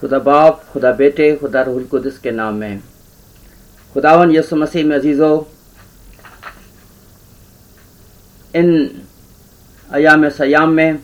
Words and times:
खुदा 0.00 0.18
बाप, 0.18 0.64
खुदा 0.72 0.92
बेटे, 0.92 1.34
खुदा 1.36 1.62
रूहुल 1.62 1.84
कुदस 1.84 2.18
के 2.18 2.30
नाम 2.30 2.54
में। 2.54 2.82
खुदावन 3.94 4.30
यसु 4.30 4.56
मसीह 4.56 4.84
में 4.86 4.96
अजीज़ो, 4.96 5.30
इन 8.54 8.68
अयाम 9.90 10.28
सयाम 10.28 10.70
में 10.70 10.98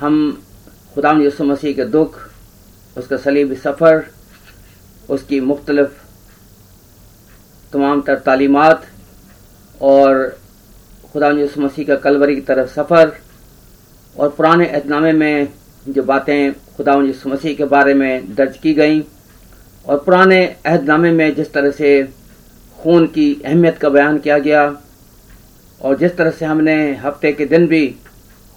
हम 0.00 0.42
खुदावन 0.94 1.22
यसु 1.22 1.44
मसीह 1.44 1.74
के 1.76 1.84
दुख, 1.86 2.18
उसका 2.96 3.16
सलीबी 3.16 3.56
सफ़र, 3.56 4.04
उसकी 5.08 5.40
मुख्तलफ 5.40 5.96
तमाम 7.72 8.00
तर 8.00 8.18
तालीमत 8.18 8.86
और 9.80 10.38
खुदा 11.12 11.30
यसु 11.40 11.60
मसीह 11.60 11.86
का 11.86 11.96
कलवरी 11.96 12.34
की 12.34 12.40
तरफ़ 12.40 12.68
सफ़र 12.70 13.12
और 14.16 14.28
पुराने 14.28 14.66
एहतनामे 14.66 15.12
में 15.12 15.48
जो 15.88 16.02
बातें 16.02 16.52
खुदा 16.78 16.94
यसु 17.04 17.28
मसीह 17.28 17.54
के 17.56 17.64
बारे 17.64 17.94
में 17.94 18.34
दर्ज 18.34 18.56
की 18.62 18.72
गई 18.74 19.00
और 19.84 19.98
पुराने 20.04 20.44
अहदनामे 20.46 21.10
में 21.12 21.34
जिस 21.34 21.52
तरह 21.52 21.70
से 21.70 21.90
खून 22.78 23.06
की 23.14 23.26
अहमियत 23.44 23.78
का 23.78 23.88
बयान 23.88 24.18
किया 24.18 24.38
गया 24.38 24.62
और 25.80 25.96
जिस 25.98 26.16
तरह 26.16 26.30
से 26.30 26.46
हमने 26.46 26.76
हफ़्ते 27.02 27.32
के 27.32 27.46
दिन 27.46 27.66
भी 27.66 27.84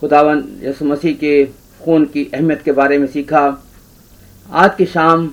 खुदावन 0.02 0.44
यसु 0.64 0.86
मसीह 0.86 1.16
के 1.16 1.34
खून 1.84 2.06
की 2.06 2.30
अहमियत 2.34 2.62
के 2.62 2.72
बारे 2.72 2.98
में 2.98 3.08
सीखा। 3.08 3.44
आज 4.46 4.76
की 4.78 4.86
शाम 4.86 5.30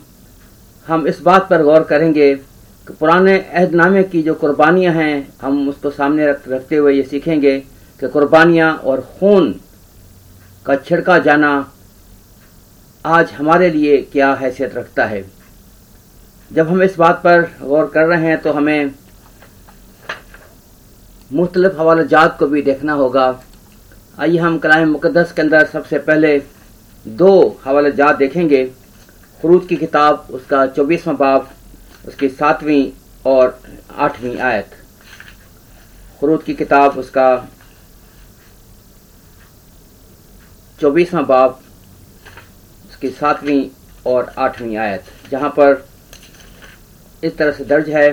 हम 0.87 1.07
इस 1.07 1.21
बात 1.23 1.49
पर 1.51 1.63
गौर 1.63 1.83
करेंगे 1.85 2.35
कि 2.35 2.93
पुराने 2.93 3.39
अहदनामे 3.39 4.03
की 4.05 4.23
जो 4.23 4.35
कुर्बानियाँ 4.35 4.95
हैं 4.95 5.15
हम 5.43 5.69
उसको 5.69 5.91
सामने 5.91 6.27
रख, 6.27 6.49
रखते 6.49 6.77
हुए 6.77 6.95
ये 6.95 7.03
सीखेंगे 7.03 7.59
कि 8.01 8.09
कुर्बानियाँ 8.09 8.75
और 8.75 9.09
खून 9.19 9.55
का 10.67 10.77
छिड़का 10.77 11.19
जाना 11.19 11.59
आज 13.05 13.31
हमारे 13.33 13.69
लिए 13.71 13.97
क्या 14.03 14.33
हैसियत 14.35 14.75
रखता 14.75 15.05
है? 15.05 15.23
जब 16.51 16.69
हम 16.69 16.83
इस 16.83 16.97
बात 16.99 17.21
पर 17.25 17.43
गौर 17.63 17.87
कर 17.87 18.07
रहे 18.07 18.27
हैं 18.27 18.41
तो 18.43 18.53
हमें 18.53 18.95
मुख्तलिफ़ 21.31 21.77
हवाला 21.79 22.03
जात 22.05 22.37
को 22.39 22.47
भी 22.47 22.63
देखना 22.63 22.93
होगा। 22.93 23.27
आइए 24.19 24.39
हम 24.39 24.59
कलाम 24.59 24.89
मुकदस 24.89 25.33
के 25.33 25.43
अंदर 25.43 25.67
सबसे 25.67 25.99
पहले 25.99 26.39
दो 27.05 27.61
हवाला 27.65 27.91
जात 27.91 28.17
देखेंगे। 28.17 28.65
खरूज 29.43 29.67
की 29.69 29.77
किताब, 29.77 30.27
उसका 30.31 30.67
चौबीसवां 30.67 31.17
बाब, 31.17 31.49
उसकी 32.09 32.29
सातवीं 32.29 32.91
और 33.27 33.61
आठवीं 33.97 34.37
आयत। 34.41 34.75
खरूज 36.21 36.43
की 36.43 36.55
किताब, 36.55 36.99
उसका 36.99 37.49
चौबीसवां 40.81 41.25
बाब 41.27 41.61
उसकी 42.99 43.09
सातवीं 43.11 43.69
और 44.07 44.33
आठवीं 44.39 44.77
आयत, 44.77 45.05
जहाँ 45.31 45.49
पर 45.51 45.85
इस 47.23 47.37
तरह 47.37 47.53
से 47.53 47.65
दर्ज 47.65 47.89
है, 47.89 48.11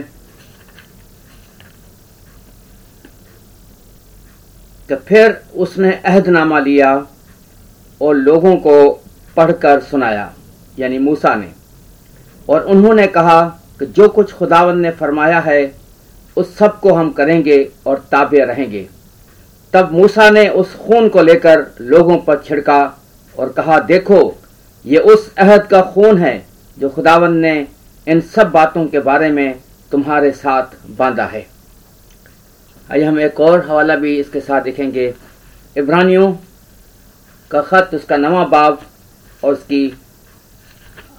कि 4.89 4.95
फिर 5.07 5.41
उसने 5.55 5.93
अहदनामा 5.95 6.59
लिया 6.59 6.91
और 8.01 8.15
लोगों 8.15 8.55
को 8.57 8.75
पढ़कर 9.37 9.81
सुनाया, 9.81 10.31
यानी 10.79 10.99
मूसा 10.99 11.33
ने। 11.35 11.51
और 12.49 12.65
उन्होंने 12.65 13.07
कहा 13.07 13.41
कि 13.79 13.85
जो 13.87 14.09
कुछ 14.09 14.33
खुदावन 14.33 14.79
ने 14.79 14.91
फरमाया 14.91 15.39
है, 15.39 15.75
उस 16.37 16.57
सबको 16.57 16.93
हम 16.93 17.11
करेंगे 17.11 17.63
और 17.87 18.07
ताबे 18.11 18.45
रहेंगे। 18.45 18.87
तब 19.73 19.91
मूसा 19.91 20.29
ने 20.29 20.47
उस 20.49 20.75
खून 20.77 21.09
को 21.09 21.21
लेकर 21.23 21.67
लोगों 21.81 22.17
पर 22.17 22.43
छिड़का 22.43 22.81
और 23.35 23.49
कहा, 23.49 23.79
देखो 23.79 24.35
ये 24.85 24.97
उस 24.99 25.33
अहद 25.35 25.65
का 25.67 25.81
खून 25.83 26.17
है 26.17 26.45
जो 26.77 26.89
खुदावन 26.89 27.37
ने 27.37 27.55
इन 28.07 28.19
सब 28.23 28.51
बातों 28.51 28.85
के 28.87 28.99
बारे 28.99 29.29
में 29.29 29.59
तुम्हारे 29.91 30.31
साथ 30.31 30.75
बांधा 30.97 31.25
है। 31.25 31.45
आइए 32.89 33.03
हम 33.03 33.19
एक 33.19 33.39
और 33.39 33.65
हवाला 33.67 33.95
भी 33.95 34.15
इसके 34.19 34.39
साथ 34.41 34.61
देखेंगे। 34.61 35.13
इब्रानियों 35.75 36.31
का 37.51 37.61
खत, 37.61 37.89
उसका 37.93 38.17
नवा 38.17 38.43
बाब 38.45 38.81
और 39.43 39.53
उसकी 39.53 39.87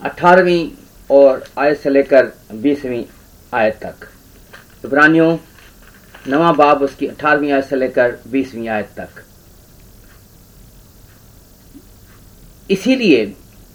अठारहवीं 0.03 0.71
और 1.11 1.45
आयत 1.59 1.81
से 1.81 1.91
लेकर 1.91 2.33
बीसवीं 2.53 3.05
आयत 3.55 3.79
तक। 3.83 4.07
इब्रानियों, 4.85 5.37
नवा 6.29 6.53
बाब, 6.53 6.83
उसकी 6.83 7.07
अठारहवीं 7.07 7.53
आयत 7.53 7.65
से 7.65 7.77
लेकर 7.77 8.19
बीसवीं 8.29 8.69
आयत 8.69 8.91
तक। 8.97 9.23
इसीलिए 12.71 13.25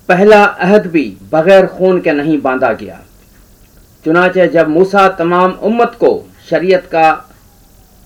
पहला 0.09 0.44
अहद 0.44 0.88
भी 0.88 1.06
बगैर 1.31 1.66
खून 1.67 2.00
के 2.01 2.12
नहीं 2.12 2.39
बांधा 2.41 2.72
गया। 2.73 3.00
चुनाचे 4.06 4.47
जब 4.47 4.69
मूसा 4.69 5.07
तमाम 5.09 5.51
उम्मत 5.63 5.95
को 6.00 6.09
शरीयत 6.50 6.85
का 6.91 7.09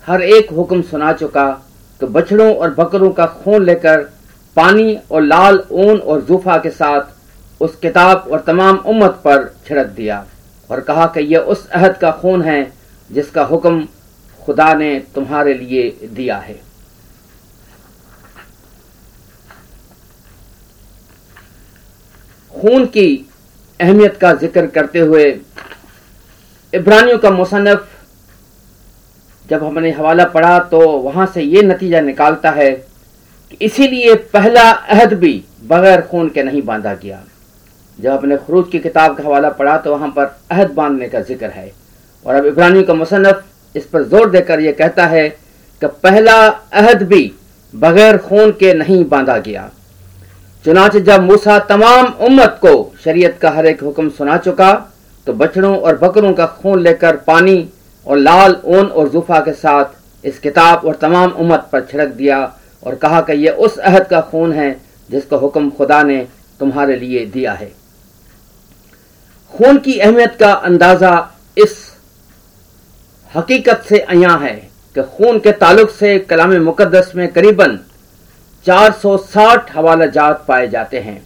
हर 0.07 0.21
एक 0.23 0.51
हुक्म 0.51 0.81
सुना 0.81 1.13
चुका 1.13 1.45
तो 2.01 2.07
बछड़ों 2.07 2.53
और 2.55 2.73
बकरों 2.73 3.09
का 3.11 3.25
खून 3.35 3.63
लेकर 3.65 4.01
पानी 4.57 4.97
और 5.11 5.21
लाल 5.21 5.63
ऊन 5.71 5.97
और 5.97 6.21
जूफा 6.21 6.57
के 6.57 6.69
साथ 6.69 7.61
उस 7.61 7.75
किताब 7.75 8.27
और 8.31 8.43
तमाम 8.47 8.77
उम्मत 8.85 9.21
पर 9.25 9.45
छिड़क 9.67 9.87
दिया 9.87 10.25
और 10.69 10.79
कहा 10.81 11.05
कि 11.07 11.21
यह 11.25 11.39
उस 11.39 11.67
अहद 11.69 11.97
का 11.97 12.11
खून 12.11 12.41
है 12.41 12.61
जिसका 13.09 13.43
हुक्म 13.43 13.87
खुदा 14.39 14.73
ने 14.73 14.99
तुम्हारे 15.15 15.53
लिए 15.53 15.89
दिया 16.13 16.37
है। 16.37 16.59
खून 22.55 22.85
की 22.87 23.07
अहमियत 23.79 24.17
का 24.17 24.33
ज़िक्र 24.35 24.65
करते 24.75 24.99
हुए 25.01 25.25
इब्रानियों 26.73 27.17
का 27.19 27.29
मुसनफ 27.31 27.87
जब 29.49 29.63
हमने 29.63 29.91
हवाला 29.91 30.23
पढ़ा 30.27 30.57
तो 30.71 30.79
वहाँ 30.99 31.25
से 31.33 31.41
ये 31.43 31.61
नतीजा 31.61 31.99
निकालता 32.01 32.51
है 32.51 32.71
कि 32.71 33.57
इसीलिए 33.65 34.15
पहला 34.33 34.69
अहद 34.71 35.13
भी 35.19 35.33
बगैर 35.63 36.01
खून 36.01 36.29
के 36.29 36.43
नहीं 36.43 36.61
बांधा 36.63 36.93
गया। 36.93 37.23
जब 37.99 38.11
हमने 38.11 38.37
खरूज 38.37 38.69
की 38.71 38.79
किताब 38.79 39.15
का 39.17 39.23
हवाला 39.23 39.49
पढ़ा 39.51 39.77
तो 39.77 39.91
वहाँ 39.91 40.09
पर 40.15 40.35
अहद 40.51 40.71
बांधने 40.73 41.07
का 41.09 41.21
ज़िक्र 41.21 41.49
है। 41.49 41.71
और 42.25 42.35
अब 42.35 42.45
इब्रानियों 42.45 42.83
का 42.83 42.93
मुसनफ 42.93 43.43
इस 43.75 43.85
पर 43.85 44.03
ज़ोर 44.03 44.29
देकर 44.31 44.59
यह 44.59 44.71
कहता 44.79 45.05
है 45.07 45.29
कि 45.81 45.87
पहला 46.03 46.35
अहद 46.47 47.03
भी 47.03 47.31
बगैर 47.73 48.17
खून 48.19 48.51
के 48.59 48.73
नहीं 48.73 49.03
बांधा 49.09 49.37
गया। 49.39 49.69
चुनाच 50.65 50.95
जब 50.97 51.21
मूसा 51.21 51.57
तमाम 51.69 52.05
उम्मत 52.25 52.57
को 52.61 52.69
शरीयत 53.03 53.37
का 53.41 53.49
हर 53.49 53.65
एक 53.65 53.81
हुक्म 53.83 54.09
सुना 54.09 54.37
चुका 54.37 54.71
तो 55.27 55.33
बछड़ों 55.33 55.75
और 55.77 55.97
बकरों 55.97 56.33
का 56.33 56.45
खून 56.61 56.81
लेकर 56.83 57.15
पानी 57.27 57.57
और 58.07 58.17
लाल 58.17 58.55
ऊन 58.65 58.85
और 58.87 59.09
जुफा 59.09 59.39
के 59.39 59.51
साथ 59.53 60.25
इस 60.25 60.39
किताब 60.39 60.85
और 60.85 60.95
तमाम 60.95 61.31
उम्मत 61.33 61.69
पर 61.71 61.85
छिड़क 61.91 62.09
दिया 62.13 62.39
और 62.83 62.95
कहा 62.95 63.21
कि 63.21 63.33
यह 63.45 63.61
उस 63.61 63.77
अहद 63.79 64.07
का 64.07 64.21
खून 64.31 64.53
है 64.53 64.71
जिसका 65.09 65.37
हुक्म 65.37 65.69
खुदा 65.69 66.01
ने 66.03 66.17
तुम्हारे 66.59 66.95
लिए 66.95 67.25
दिया 67.25 67.53
है। 67.53 67.71
खून 69.53 69.77
की 69.77 69.99
अहमियत 69.99 70.37
का 70.39 70.51
अंदाज़ा 70.51 71.15
इस 71.57 71.77
हकीकत 73.31 73.83
से 73.89 73.99
अया 73.99 74.35
है 74.37 74.55
कि 74.95 75.03
खून 75.17 75.39
के 75.39 75.51
ताल्लुक 75.61 75.89
से 75.91 76.17
कलाम 76.29 76.61
मुकदस 76.63 77.11
में 77.15 77.27
करीबन 77.33 77.79
460 78.67 79.71
हवाला 79.71 80.05
जात 80.07 80.43
पाए 80.47 80.67
जाते 80.67 80.99
हैं। 80.99 81.21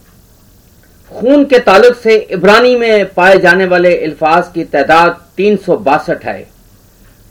खून 1.10 1.44
के 1.44 1.58
ताल्लुक 1.60 1.94
से 1.96 2.16
इब्रानी 2.32 2.74
में 2.76 3.06
पाए 3.14 3.38
जाने 3.40 3.64
वाले 3.66 3.96
अल्फाज 3.98 4.48
की 4.54 4.64
तादाद 4.66 5.20
तीन 5.36 5.58
है, 6.24 6.46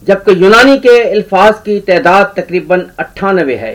जबकि 0.04 0.32
यूनानी 0.44 0.78
के 0.80 1.00
अल्फाज 1.02 1.54
की 1.66 1.80
तादाद 1.82 2.34
तकरीबन 2.38 2.86
अट्ठानवे 3.00 3.56
है। 3.58 3.74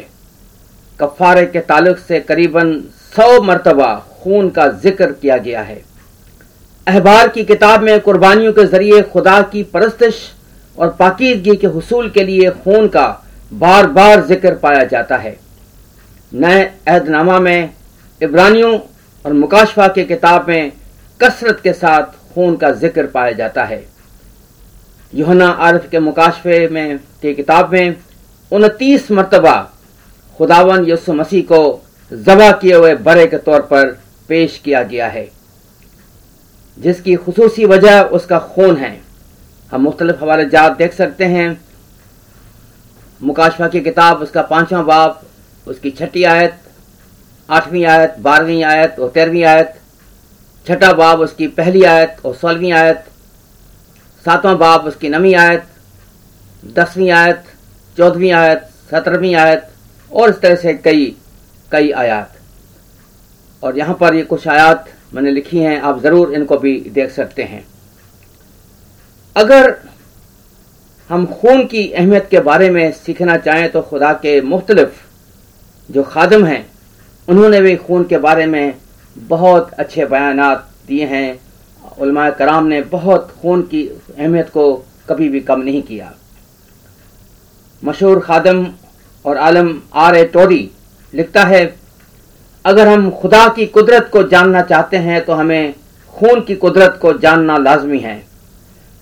कफारे 0.99 1.45
के 1.47 1.61
ताल्लुक 1.63 1.99
से 1.99 2.21
करीबन 2.23 2.73
सौ 3.17 3.41
मरतबा 3.43 3.95
खून 4.15 4.49
का 4.51 4.67
ज़िक्र 4.69 5.07
किया 5.13 5.37
गया 5.39 5.63
है। 5.63 5.81
अहबार 6.87 7.29
की 7.29 7.45
किताब 7.45 7.83
में 7.83 8.01
कुर्बानियों 8.01 8.53
के 8.53 8.65
ज़रिए 8.67 9.01
खुदा 9.05 9.41
की 9.45 9.63
परस्तिश 9.73 10.21
और 10.79 10.89
पाकिदगी 10.99 11.57
के 11.57 11.67
हसूल 11.69 12.11
के 12.11 12.25
लिए 12.25 12.51
खून 12.65 12.89
का 12.89 13.07
बार 13.55 13.87
बार 13.89 14.25
ज़िक्र 14.27 14.55
पाया 14.57 14.85
जाता 14.87 15.17
है। 15.17 15.37
नए 16.35 16.63
अहदनामा 16.65 17.39
में 17.39 17.71
इब्रानियों 18.21 18.79
और 19.25 19.33
मुकाशफा 19.33 19.87
की 19.89 20.05
किताब 20.05 20.49
में 20.49 20.73
कसरत 21.21 21.61
के 21.63 21.73
साथ 21.73 22.17
खून 22.35 22.57
का 22.57 22.71
ज़िक्र 22.73 23.07
पाया 23.07 23.33
जाता 23.33 23.65
है। 23.65 23.83
योहना 25.13 25.49
आरफ 25.49 25.89
के 25.91 25.99
मुकाशफे 26.01 26.67
में, 26.69 26.99
की 26.99 27.35
किताब 27.35 27.73
में 27.73 27.97
उनतीस 28.53 29.11
मरतबा 29.11 29.57
खुदावन 30.37 30.85
यसु 30.87 31.13
मसीह 31.13 31.43
को 31.53 31.61
जबा 32.11 32.51
किए 32.53 32.75
हुए 32.75 32.95
बड़े 32.97 33.27
के 33.27 33.39
तौर 33.39 33.61
पर 33.63 33.91
पेश 34.29 34.61
किया 34.65 34.83
गया 34.85 35.09
है, 35.09 35.29
जिसकी 36.77 37.15
खसूसी 37.17 37.65
वजह 37.67 38.01
उसका 38.13 38.39
खून 38.39 38.77
है। 38.77 38.99
हम 39.73 39.83
मुख्तलिफ़ 39.83 40.23
हवाले 40.23 40.45
जात 40.47 40.77
देख 40.79 40.93
सकते 40.95 41.25
हैं। 41.27 41.47
मुकाशफा 43.21 43.69
की 43.69 43.81
किताब, 43.81 44.19
उसका 44.19 44.43
पांचवा 44.45 44.83
बाप 44.83 45.23
उसकी 45.67 45.91
छठी 45.91 46.25
आयत, 46.25 46.55
आठवीं 47.49 47.85
आयत, 47.87 48.15
बारहवीं 48.19 48.63
आयत 48.65 48.99
और 48.99 49.09
तेरहवीं 49.11 49.45
आयत, 49.45 49.75
छठा 50.67 50.93
बाब 50.95 51.21
उसकी 51.21 51.47
पहली 51.57 51.83
आयत 51.85 52.25
और 52.25 52.35
सोलहवीं 52.35 52.73
आयत, 52.73 53.05
सातवां 54.27 54.57
बाब 54.59 54.85
उसकी 54.87 55.09
नवी 55.09 55.33
आयत, 55.37 55.65
दसवीं 56.75 57.11
आयत, 57.13 57.43
चौदहवीं 57.99 58.33
आयत, 58.33 58.69
सत्रहवीं 58.91 59.35
आयत 59.37 59.69
और 60.11 60.31
इस 60.31 60.41
तरह 60.41 60.55
से 60.57 60.75
कई 60.75 61.15
कई 61.73 61.91
आयात। 61.93 62.33
और 63.63 63.79
यहाँ 63.79 63.95
पर 64.01 64.15
ये 64.15 64.23
कुछ 64.25 64.47
आयात 64.49 64.89
मैंने 65.15 65.31
लिखी 65.31 65.59
हैं, 65.59 65.81
आप 65.81 66.01
ज़रूर 66.03 66.33
इनको 66.35 66.57
भी 66.59 66.79
देख 66.91 67.11
सकते 67.11 67.43
हैं। 67.43 67.65
अगर 69.37 69.77
हम 71.11 71.27
खून 71.29 71.65
की 71.67 71.91
अहमियत 71.93 72.29
के 72.31 72.41
बारे 72.41 72.71
में 72.71 72.91
सीखना 72.95 73.37
चाहें 73.37 73.71
तो 73.73 73.83
खुदा 73.83 74.13
के 74.23 74.41
मुख्तलिफ़ 74.43 75.04
जो 75.89 76.03
खादम 76.03 76.45
हैं, 76.45 76.67
उन्होंने 77.29 77.61
भी 77.61 77.77
खून 77.77 78.05
के 78.05 78.19
बारे 78.19 78.47
में 78.47 78.75
बहुत 79.17 79.73
अच्छे 79.73 80.05
बयान 80.07 80.55
दिए 80.89 81.07
हैं। 81.07 81.41
कराम 82.31 82.67
ने 82.67 82.81
बहुत 82.83 83.31
खून 83.43 83.63
की 83.63 83.87
अहमियत 84.19 84.49
को 84.49 84.73
कभी 85.09 85.29
भी 85.29 85.41
कम 85.41 85.61
नहीं 85.61 85.83
किया। 85.83 86.13
मशहूर 87.83 88.21
खादम 88.21 88.67
और 89.25 89.37
आलम 89.39 89.75
आर 89.95 90.17
ए 90.17 90.25
टोरी 90.25 90.71
लिखता 91.13 91.45
है, 91.45 91.65
अगर 92.65 92.89
हम 92.89 93.11
खुदा 93.13 93.47
की 93.49 93.67
कुदरत 93.67 94.09
को 94.13 94.23
जानना 94.25 94.63
चाहते 94.63 94.97
हैं 94.97 95.25
तो 95.25 95.33
हमें 95.33 95.75
खून 96.15 96.41
की 96.41 96.55
कुदरत 96.57 96.99
को 97.03 97.13
जानना 97.19 97.57
लाजमी 97.59 97.99
है। 97.99 98.17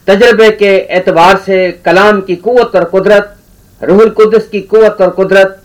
तजर्बे 0.07 0.51
के 0.53 0.75
एतबार 0.97 1.37
से 1.39 1.71
कलाम 1.85 2.21
की 2.21 2.37
कुत 2.37 2.77
और 2.77 2.85
कुदरत, 2.85 3.37
रूहुल 3.81 4.11
कुदस 4.11 4.49
की 4.49 4.61
कुत 4.63 5.01
और 5.01 5.11
कुदरत 5.11 5.62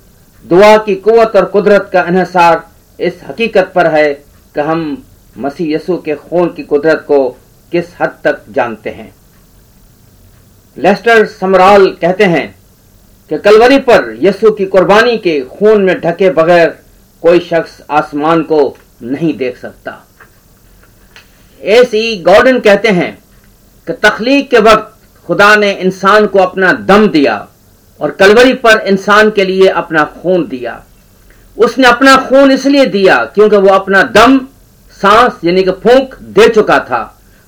दुआ 0.47 0.77
की 0.77 0.95
कुत 0.95 1.35
और 1.35 1.45
कुदरत 1.45 1.89
का 1.93 2.01
इसार 2.21 2.61
इस 2.99 3.19
हकीकत 3.29 3.71
पर 3.75 3.87
है 3.87 4.13
कि 4.55 4.61
हम 4.61 4.81
मसीह 5.37 5.75
यसु 5.75 5.97
के 5.97 6.15
खून 6.15 6.49
की 6.49 6.63
कुदरत 6.63 7.03
को 7.07 7.29
किस 7.71 7.85
हद 8.01 8.17
तक 8.23 8.43
जानते 8.49 8.89
हैं। 8.89 9.13
लेस्टर 10.77 11.25
समराल 11.25 11.87
कहते 12.01 12.23
हैं 12.23 12.47
कि 13.31 13.37
कलवरी 13.37 13.79
पर 13.79 14.15
यसु 14.21 14.51
की 14.51 14.65
कुर्बानी 14.65 15.17
के 15.17 15.39
खून 15.49 15.83
में 15.83 15.99
ढके 16.01 16.29
बगैर 16.29 16.69
कोई 17.23 17.39
शख्स 17.39 17.81
आसमान 17.89 18.43
को 18.43 18.61
नहीं 19.03 19.37
देख 19.37 19.57
सकता। 19.57 20.03
एस 21.61 21.93
ई 21.95 22.15
गॉर्डन 22.25 22.59
कहते 22.59 22.89
हैं 22.89 23.11
कि 23.87 23.93
तखलीक 23.93 24.49
के 24.49 24.59
वक्त 24.61 25.25
खुदा 25.25 25.55
ने 25.55 25.71
इंसान 25.71 26.27
को 26.27 26.39
अपना 26.39 26.71
दम 26.71 27.07
दिया। 27.07 27.47
और 27.99 28.11
कलवरी 28.11 28.53
पर 28.55 28.79
इंसान 28.87 29.29
के 29.29 29.45
लिए 29.45 29.67
अपना 29.69 30.03
खून 30.15 30.47
दिया। 30.47 30.83
उसने 31.57 31.87
अपना 31.87 32.15
खून 32.27 32.51
इसलिए 32.51 32.85
दिया 32.85 33.23
क्योंकि 33.25 33.57
वो 33.57 33.69
अपना 33.69 34.01
दम, 34.03 34.39
सांस, 34.97 35.39
यानी 35.43 35.63
कि 35.63 35.71
फूंक 35.73 36.15
दे 36.15 36.47
चुका 36.49 36.79
था। 36.79 37.03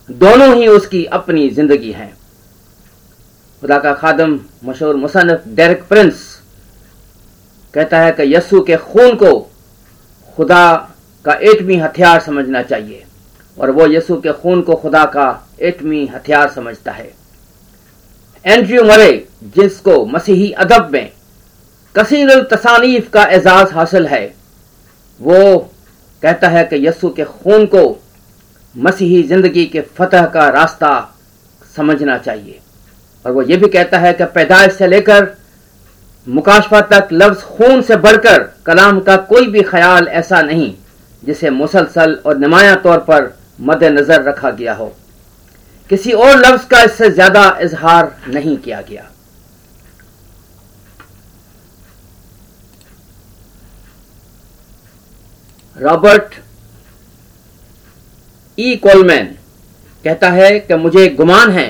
दोनों 0.09 0.55
ही 0.55 0.67
उसकी 0.67 1.03
अपनी 1.05 1.49
ज़िंदगी 1.49 1.91
है। 1.91 2.07
खुदा 3.61 3.77
का 3.79 3.93
खादम, 3.93 4.39
मशहूर 4.65 4.95
मुसनफ 4.95 5.43
डेरिक 5.47 5.83
प्रिंस 5.83 6.25
कहता 7.73 7.99
है 7.99 8.11
कि 8.11 8.33
यसु 8.35 8.61
के 8.61 8.77
खून 8.77 9.15
को 9.15 9.33
खुदा 10.37 10.65
का 11.25 11.33
एटमी 11.43 11.75
हथियार 11.75 12.19
समझना 12.19 12.61
चाहिए। 12.61 13.03
और 13.57 13.71
वो 13.71 13.87
यसु 13.87 14.15
के 14.15 14.31
खून 14.33 14.61
को 14.61 14.75
खुदा 14.75 15.03
का 15.05 15.27
एटमी 15.61 16.05
हथियार 16.05 16.49
समझता 16.49 16.91
है। 16.91 17.11
एंड्रयू 18.45 18.83
मरे, 18.83 19.27
जिसको 19.55 20.05
मसीही 20.05 20.51
अदब 20.53 20.89
में। 20.93 21.11
कसीर 21.95 22.41
तसानीफ 22.51 23.09
का 23.09 23.23
एजाज 23.31 23.71
हासिल 23.73 24.05
है। 24.07 24.25
वो 25.21 25.57
कहता 26.23 26.47
है 26.47 26.63
कि 26.63 26.85
यसु 26.87 27.09
के 27.09 27.23
खून 27.25 27.65
को 27.65 27.83
मसीही 28.75 29.21
ज़िंदगी 29.23 29.65
के 29.65 29.81
फतह 29.97 30.25
का 30.25 30.47
रास्ता 30.49 30.91
समझना 31.77 32.17
चाहिए। 32.17 32.59
और 33.25 33.31
वो 33.31 33.41
ये 33.41 33.57
भी 33.57 33.67
कहता 33.67 33.97
है 33.97 34.13
कि 34.13 34.25
पैदाइश 34.25 34.73
से 34.73 34.87
लेकर 34.87 35.27
मुकाशफा 36.27 36.81
तक 36.83 37.07
लफ्ज 37.13 37.41
खून 37.47 37.81
से 37.81 37.95
बढ़कर 37.97 38.43
कलाम 38.65 38.99
का 38.99 39.15
कोई 39.25 39.47
भी 39.47 39.61
ख्याल 39.63 40.07
ऐसा 40.09 40.41
नहीं, 40.41 40.73
जिसे 41.23 41.49
मुसलसल 41.49 42.17
और 42.25 42.37
नुमाया 42.37 42.75
तौर 42.77 42.97
पर 42.99 43.33
मद्देनजर 43.61 44.23
रखा 44.23 44.49
गया 44.51 44.73
हो। 44.73 44.93
किसी 45.89 46.11
और 46.13 46.37
लफ्ज 46.37 46.65
का 46.71 46.81
इससे 46.83 47.09
ज़्यादा 47.11 47.43
इजहार 47.61 48.15
नहीं 48.27 48.57
किया 48.57 48.81
गया। 48.81 49.09
रॉबर्ट 55.75 56.35
ई 58.57 58.75
कोलमैन 58.77 59.25
कहता 60.03 60.29
है 60.29 60.59
कि 60.59 60.75
मुझे 60.75 61.07
गुमान 61.09 61.51
है 61.51 61.67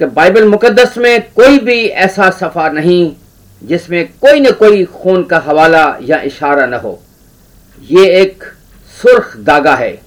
कि 0.00 0.06
बाइबल 0.06 0.48
मुकदस 0.48 0.96
में 0.98 1.30
कोई 1.32 1.58
भी 1.58 1.84
ऐसा 1.86 2.30
सफ़ा 2.30 2.68
नहीं, 2.70 3.14
जिसमें 3.62 4.06
कोई 4.18 4.40
न 4.40 4.52
कोई 4.52 4.84
खून 4.84 5.22
का 5.24 5.38
हवाला 5.38 5.84
या 6.02 6.20
इशारा 6.22 6.66
न 6.66 6.74
हो। 6.74 7.00
ये 7.80 8.08
एक 8.20 8.44
सुर्ख 8.94 9.36
दागा 9.40 9.74
है। 9.76 10.03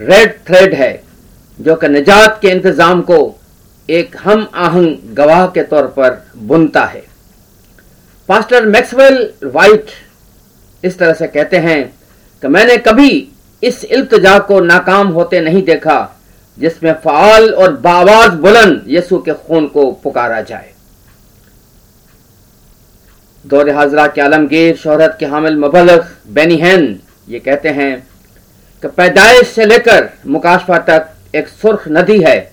रेड 0.00 0.32
थ्रेड 0.46 0.74
है, 0.74 0.92
जो 1.58 1.74
कि 1.76 1.88
निजात 1.88 2.38
के 2.42 2.48
इंतज़ाम 2.48 3.00
को 3.02 3.18
एक 3.88 4.16
हम 4.20 4.48
आहंग 4.56 5.14
गवाह 5.14 5.46
के 5.48 5.62
तौर 5.64 5.86
पर 5.96 6.22
बुनता 6.38 6.84
है। 6.84 7.02
पास्टर 8.28 8.66
मैक्सवेल 8.66 9.18
वाइट 9.46 9.90
इस 10.82 10.98
तरह 10.98 11.12
से 11.14 11.26
कहते 11.28 11.56
हैं 11.58 11.82
कि 12.42 12.48
मैंने 12.48 12.76
कभी 12.78 13.10
इस 13.62 13.84
इल्तजा 13.86 14.38
को 14.40 14.60
नाकाम 14.62 15.08
होते 15.08 15.40
नहीं 15.40 15.62
देखा, 15.62 16.16
जिसमें 16.56 16.92
फाल 16.94 17.50
और 17.50 17.76
बावाज 17.78 18.34
बुलंद 18.36 18.84
यसु 18.88 19.18
के 19.18 19.32
खून 19.32 19.66
को 19.68 19.90
पुकारा 19.94 20.40
जाए। 20.42 20.72
दौर 23.44 23.70
हाजरा 23.70 24.06
के 24.06 24.20
आलमगीर 24.20 24.76
शोहरत 24.76 25.16
के 25.20 25.26
हामिल 25.26 25.56
मुबलक 25.58 26.08
बेनीहन 26.28 26.98
ये 27.28 27.38
कहते 27.38 27.68
हैं 27.70 27.92
कि 28.82 28.88
पैदाइश 28.88 29.48
से 29.48 29.64
लेकर 29.64 30.08
मुकाशफा 30.26 30.78
तक 30.78 31.36
एक 31.36 31.48
सुर्ख 31.48 31.88
नदी 31.88 32.18
है, 32.22 32.52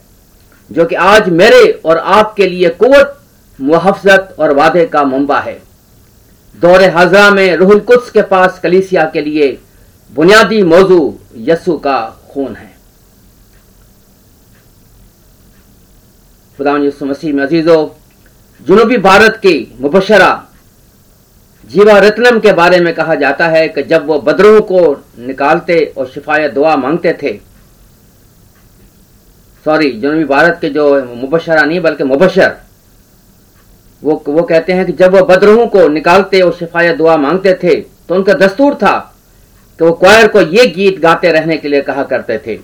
जो 0.71 0.85
कि 0.85 0.95
आज 0.95 1.29
मेरे 1.29 1.69
और 1.85 1.97
आपके 1.97 2.47
लिए 2.47 2.69
कुत 2.83 3.13
मुहफजत 3.59 4.35
और 4.39 4.53
वादे 4.53 4.85
का 4.85 5.03
मुंबा 5.03 5.39
है। 5.39 5.59
दौर 6.55 6.83
हाजरा 6.89 7.29
में 7.31 7.55
रूहुल 7.55 7.79
कुछ 7.79 8.09
के 8.11 8.21
पास 8.21 8.59
कलीसिया 8.59 9.03
के 9.13 9.21
लिए 9.21 9.57
बुनियादी 10.11 10.61
मौजू 10.63 10.99
यसु 11.37 11.77
का 11.77 11.99
खून 12.31 12.55
है। 12.55 12.75
खुदा 16.59 16.77
यसु 16.77 17.05
मसीह 17.05 17.33
में 17.33 17.43
अजीजो, 17.43 17.95
जुनूबी 18.61 18.97
भारत 18.97 19.35
की 19.35 19.77
मुबशरा 19.79 20.46
जीवा 21.69 21.97
रत्नम 21.99 22.39
के 22.39 22.51
बारे 22.53 22.79
में 22.79 22.93
कहा 22.93 23.15
जाता 23.15 23.47
है 23.47 23.67
कि 23.67 23.83
जब 23.83 24.05
वो 24.07 24.19
बदरों 24.21 24.59
को 24.63 24.81
निकालते 25.19 25.79
और 25.97 26.07
शिफायत 26.07 26.53
दुआ 26.53 26.75
मांगते 26.75 27.13
थे 27.23 27.33
सॉरी 29.65 29.91
जनूबी 29.91 30.23
भारत 30.25 30.57
के 30.61 30.69
जो 30.69 30.85
मुबशरा 31.05 31.61
नहीं, 31.61 31.79
बल्कि 31.79 32.03
मुबशर, 32.03 32.55
वो 34.03 34.23
वो 34.27 34.43
कहते 34.43 34.73
हैं 34.73 34.85
कि 34.85 34.93
जब 34.93 35.15
वो 35.15 35.23
बदरों 35.25 35.65
को 35.67 35.87
निकालते 35.89 36.41
और 36.41 36.53
शिफायत 36.53 36.97
दुआ 36.97 37.17
मांगते 37.17 37.53
थे 37.63 37.75
तो 37.75 38.15
उनका 38.15 38.33
दस्तूर 38.35 38.75
था 38.75 38.97
कि 39.79 39.85
वो 39.85 39.91
क्वायर 39.93 40.27
को 40.27 40.41
ये 40.41 40.65
गीत 40.69 40.99
गाते 40.99 41.31
रहने 41.31 41.57
के 41.57 41.67
लिए 41.67 41.81
कहा 41.81 42.03
करते 42.05 42.37
थे 42.45 42.55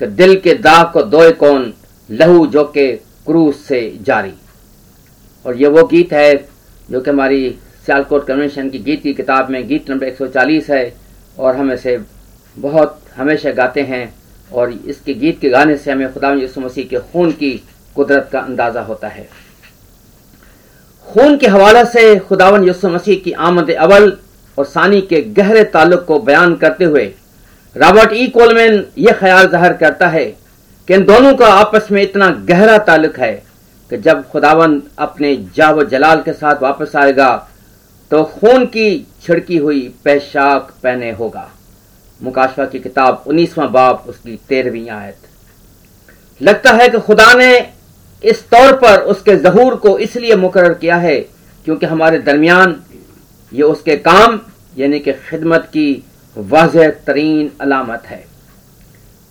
कि 0.00 0.06
दिल 0.08 0.34
के 0.40 0.54
दाग 0.56 0.92
को 0.92 1.02
दोए 1.04 1.30
कौन, 1.34 1.72
लहू 2.08 2.46
जो 2.48 2.64
के 2.66 2.90
क्रूज 3.26 3.54
से 3.56 3.80
जारी। 4.02 4.32
और 5.44 5.56
ये 5.56 5.68
वो 5.68 5.86
गीत 5.86 6.12
है 6.12 6.34
जो 6.88 7.00
कि 7.00 7.10
हमारी 7.10 7.58
सियालकोट 7.88 8.26
कन्वेंशन 8.26 8.68
की 8.70 8.78
गीत 8.80 9.02
की 9.02 9.12
किताब 9.14 9.50
में 9.50 9.66
गीत 9.68 9.90
नंबर 9.90 10.06
140 10.08 10.68
है 10.70 10.92
और 11.38 11.56
हम 11.56 11.70
इसे 11.72 11.96
बहुत 12.56 13.00
हमेशा 13.16 13.50
गाते 13.52 13.82
हैं 13.82 14.02
और 14.52 14.72
इसके 14.72 15.14
गीत 15.14 15.40
के 15.40 15.48
गाने 15.50 15.76
से 15.76 15.90
हमें 15.92 16.12
खुदा 16.12 16.32
यसु 16.34 16.60
मसीह 16.60 16.86
के 16.88 16.98
खून 17.12 17.32
की 17.32 17.50
कुदरत 17.96 18.28
का 18.32 18.40
अंदाज़ा 18.40 18.82
होता 18.82 19.08
है। 19.08 19.26
खून 21.06 21.36
के 21.38 21.46
हवाले 21.48 21.84
से 21.86 22.04
खुदावन 22.28 22.68
यसु 22.68 22.88
मसीह 22.90 23.22
की 23.24 23.32
आमद 23.48 23.70
अवल 23.72 24.12
और 24.58 24.64
सानी 24.66 25.00
के 25.08 25.22
गहरे 25.34 25.64
ताल्लुक 25.72 26.04
को 26.04 26.18
बयान 26.20 26.54
करते 26.56 26.84
हुए 26.84 27.10
रॉबर्ट 27.76 28.12
ई. 28.12 28.26
कोलमैन 28.28 28.84
यह 28.98 29.18
ख्याल 29.20 29.46
ज़ाहिर 29.48 29.72
करता 29.78 30.08
है 30.10 30.24
कि 30.88 30.94
इन 30.94 31.04
दोनों 31.06 31.34
का 31.34 31.52
आपस 31.56 31.88
में 31.92 32.02
इतना 32.02 32.30
गहरा 32.48 32.78
ताल्लुक 32.86 33.18
है 33.18 33.34
कि 33.90 33.96
जब 33.98 34.28
खुदावन 34.30 34.82
अपने 35.00 35.36
जाव 35.56 35.86
जलाल 35.86 36.22
के 36.22 36.32
साथ 36.34 36.62
वापस 36.62 36.96
आएगा 36.96 37.36
तो 38.10 38.22
खून 38.24 38.64
की 38.66 39.06
छिड़की 39.22 39.56
हुई 39.56 39.80
पेशाक 40.04 40.70
पहने 40.82 41.10
होगा। 41.10 41.50
मुकाशवा 42.20 42.64
की 42.66 42.78
किताब 42.78 43.24
उन्नीसवां 43.26 43.70
बाप 43.72 44.04
उसकी 44.08 44.38
तेरहवीं 44.48 44.88
आयत। 44.90 45.16
लगता 46.40 46.72
है 46.72 46.88
कि 46.88 46.98
खुदा 46.98 47.32
ने 47.34 47.52
इस 48.22 48.42
तौर 48.50 48.72
पर 48.76 49.00
उसके 49.04 49.36
जहूर 49.36 49.74
को 49.76 49.98
इसलिए 49.98 50.36
मुकर 50.36 50.72
किया 50.74 50.96
है 50.96 51.18
क्योंकि 51.64 51.86
हमारे 51.86 52.18
दरमियान 52.18 52.76
ये 53.52 53.62
उसके 53.62 53.96
काम, 53.98 54.40
यानी 54.76 54.98
कि 55.00 55.12
खिदमत 55.12 55.68
की 55.72 56.04
वाज 56.36 56.76
तरीन 57.06 57.50
अलामत 57.60 58.02
है। 58.06 58.24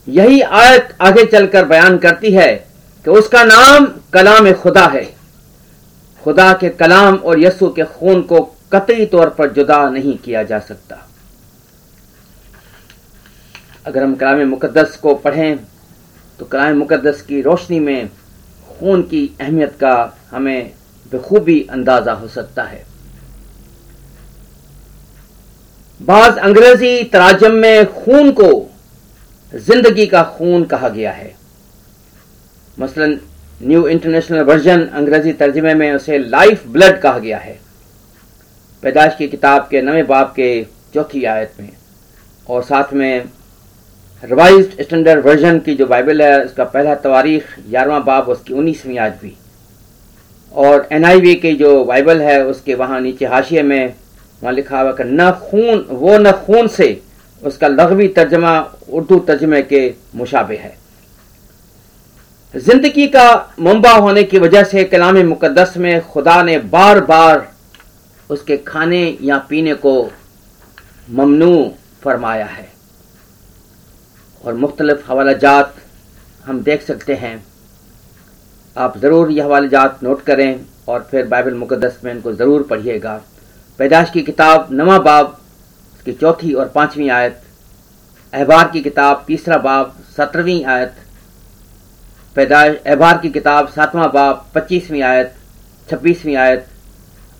यही 0.08 0.42
आयत 0.42 0.96
आगे 1.02 1.26
चलकर 1.26 1.66
बयान 1.66 1.98
करती 1.98 2.32
है 2.32 2.54
कि 3.06 3.10
उसका 3.12 3.44
नाम 3.44 3.86
कलाम 4.14 4.52
खुदा 4.54 4.86
है। 4.86 5.04
खुदा 6.24 6.52
के 6.54 6.70
कलाम 6.70 7.16
और 7.16 7.40
यसु 7.40 7.70
के 7.70 7.84
खून 7.84 8.22
को 8.22 8.40
कतई 8.72 9.06
तौर 9.06 9.30
पर 9.30 9.52
जुदा 9.54 9.90
नहीं 9.90 10.18
किया 10.18 10.44
जा 10.44 10.60
सकता। 10.62 11.04
अगर 13.86 14.04
हम 14.04 14.16
कलाम 14.16 14.48
मुकदस 14.48 14.98
को 15.02 15.14
पढ़ें 15.18 15.58
तो 16.40 16.46
कलाम 16.46 16.78
मुकदस 16.78 17.22
की 17.22 17.42
रोशनी 17.42 17.80
में 17.80 18.10
खून 18.70 19.02
की 19.04 19.30
अहमियत 19.42 19.76
का 19.82 19.96
हमें 20.32 20.72
बखूबी 21.12 21.62
अंदाज़ा 21.72 22.14
हो 22.14 22.28
सकता 22.28 22.64
है। 22.64 22.86
बाज 26.00 26.38
अंग्रेज़ी 26.40 27.04
तराजम 27.04 27.54
में 27.54 27.86
खून 27.94 28.32
को 28.32 28.50
ज़िंदगी 29.54 30.06
का 30.08 30.24
खून 30.38 30.64
कहा 30.66 30.90
गया 30.90 31.12
है। 31.12 31.36
मसलन 32.78 33.20
न्यू 33.62 33.88
इंटरनेशनल 33.88 34.42
वर्जन 34.44 34.86
अंग्रेज़ी 34.88 35.34
तर्जमे 35.36 35.74
में 35.74 35.92
उसे 35.94 36.18
लाइफ 36.20 36.68
ब्लड 36.68 37.00
कहा 37.02 37.20
गया 37.20 37.38
है। 37.38 37.60
पैदाश 38.88 39.16
की 39.16 39.28
किताब 39.28 39.68
के 39.72 39.82
नवे 39.82 40.04
बाब 40.06 40.28
के 40.36 40.50
चौथी 40.94 41.24
आयत 41.26 41.54
में। 41.60 41.70
और 42.48 42.62
साथ 42.64 42.94
में 42.94 43.24
रिवाइज 44.24 44.78
स्टैंडर्ड 44.82 45.26
वर्जन 45.26 45.58
की 45.60 45.74
जो 45.76 45.86
बाइबल 45.86 46.22
है, 46.22 46.44
उसका 46.44 46.64
पहला 46.66 46.94
तवारीख 46.96 47.44
ग्यारहवा 47.60 48.00
बाब 48.02 48.30
उसकी 48.30 48.54
उन्नीसवीं 48.54 48.98
आज 48.98 49.12
भी। 49.22 49.34
और 50.52 50.88
एनआईवी 50.92 51.34
की 51.36 51.52
जो 51.56 51.84
बाइबल 51.86 52.22
है, 52.22 52.44
उसके 52.46 52.76
वहाँ 52.76 53.00
नीचे 53.02 53.26
हाशिए 53.26 53.62
में 53.64 53.94
वहाँ 54.42 54.54
लिखा 54.54 54.80
हुआ 54.82 54.92
कि 54.92 55.04
न 55.04 55.32
खून, 55.42 55.86
वो 55.90 56.18
न 56.18 56.32
खून 56.32 56.68
से 56.68 56.90
उसका 57.44 57.68
लघवी 57.68 58.08
तर्जमा 58.08 58.60
उर्दू 58.90 59.20
तर्जमे 59.20 59.62
के 59.64 59.94
मुशाबे 60.16 60.56
है। 60.56 60.76
ज़िंदगी 62.54 63.08
का 63.08 63.56
मुंबा 63.60 63.92
होने 63.92 64.24
की 64.24 64.40
वजह 64.40 64.64
से 64.64 64.84
कलाम 64.86 65.18
मुकदस 65.26 65.74
में 65.78 66.02
खुदा 66.04 66.42
ने 66.44 66.58
बार 66.70 67.00
बार 67.04 67.48
उसके 68.30 68.58
खाने 68.68 69.18
या 69.22 69.38
पीने 69.50 69.74
को 69.76 69.94
ममनू 71.10 71.74
फरमाया 72.04 72.46
है। 72.46 72.68
और 74.44 74.54
मुख्तलिफ़ 74.56 75.06
हवाला 75.08 75.34
जात 75.36 75.76
हम 76.46 76.62
देख 76.64 76.82
सकते 76.82 77.16
हैं। 77.16 77.44
आप 78.76 78.98
ज़रूर 78.98 79.32
ये 79.32 79.42
हवाले 79.42 79.68
जात 79.68 80.04
नोट 80.04 80.22
करें 80.24 80.60
और 80.88 81.08
फिर 81.12 81.26
बाइबल 81.28 81.54
मुकदस 81.56 82.00
में 82.04 82.12
इनको 82.12 82.34
ज़रूर 82.34 82.64
पढ़िएगा। 82.70 83.22
पैदाश 83.80 84.10
की 84.12 84.22
किताब 84.24 84.68
नवा 84.72 84.98
बाब 85.00 85.38
उसकी 85.94 86.14
चौथी 86.14 86.54
और 86.54 86.68
पांचवीं 86.70 87.10
आयत 87.10 87.42
अहबार 88.34 88.70
की 88.72 88.82
किताब 88.82 89.24
तीसरा 89.28 89.58
बाब, 89.58 89.96
सत्रहवीं 90.18 90.64
आयत 90.66 90.96
पैदाश 92.36 92.76
अहबार 92.78 93.18
की 93.18 93.30
किताब 93.30 93.68
सातवां 93.70 94.10
बाब, 94.12 94.46
पच्चीसवीं 94.56 95.02
आयत, 95.04 95.34
छब्बीसवीं 95.88 96.36
आयत 96.38 96.68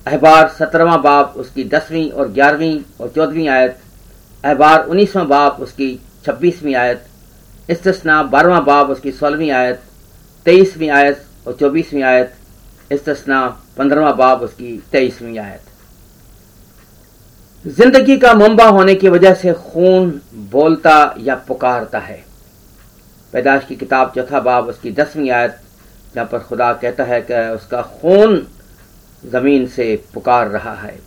अहबार 0.06 0.48
सत्रहवा 0.48 0.96
बाब 0.98 1.34
उसकी 1.36 1.64
दसवीं 1.66 2.10
और 2.10 2.28
ग्यारहवीं 2.32 2.80
और 3.00 3.08
चौदहवीं 3.08 3.48
आयत, 3.48 3.76
अहबार 4.44 4.84
उन्नीसवां 4.84 5.26
बाब 5.28 5.56
उसकी 5.60 5.98
छब्बीसवीं 6.26 6.74
आयत 6.74 7.04
इस्तना 7.70 8.22
बारहवां 8.24 8.64
बाब 8.64 8.90
उसकी 8.90 9.12
सोलहवीं 9.12 9.50
आयत, 9.52 9.80
तेईसवीं 10.46 10.90
आयत 10.90 11.24
और 11.46 11.56
चौबीसवीं 11.60 12.02
आयत 12.02 12.34
इस्तना 12.90 13.46
पंद्रहवा 13.78 14.12
बाब 14.14 14.42
उसकी 14.42 14.76
तेईसवीं 14.92 15.38
आयत। 15.38 15.62
ज़िंदगी 17.64 18.16
का 18.18 18.32
मुंबा 18.34 18.64
होने 18.66 18.94
की 18.94 19.08
वजह 19.08 19.34
से 19.34 19.52
खून 19.52 20.20
बोलता 20.52 21.14
या 21.20 21.34
पुकारता 21.48 21.98
है। 21.98 22.24
पैदाश 23.32 23.64
की 23.68 23.76
किताब 23.76 24.12
चौथा 24.14 24.40
बाब 24.40 24.68
उसकी 24.68 24.90
दसवीं 24.92 25.30
आयत, 25.30 25.58
जहाँ 26.14 26.26
पर 26.26 26.38
खुदा 26.40 26.72
कहता 26.74 27.04
है 27.04 27.20
कि 27.22 27.48
उसका 27.54 27.82
खून 27.82 28.46
ज़मीन 29.26 29.66
से 29.66 30.04
पुकार 30.14 30.48
रहा 30.48 30.74
है। 30.74 30.98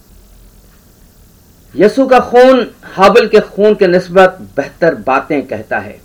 यसु 1.76 2.06
का 2.08 2.20
खून 2.20 2.68
हाबल 2.84 3.28
के 3.28 3.40
खून 3.40 3.76
के 3.76 3.88
नस्बत 3.88 4.38
बेहतर 4.56 4.96
बातें 4.96 5.48
कहता 5.48 5.80
है। 5.80 6.00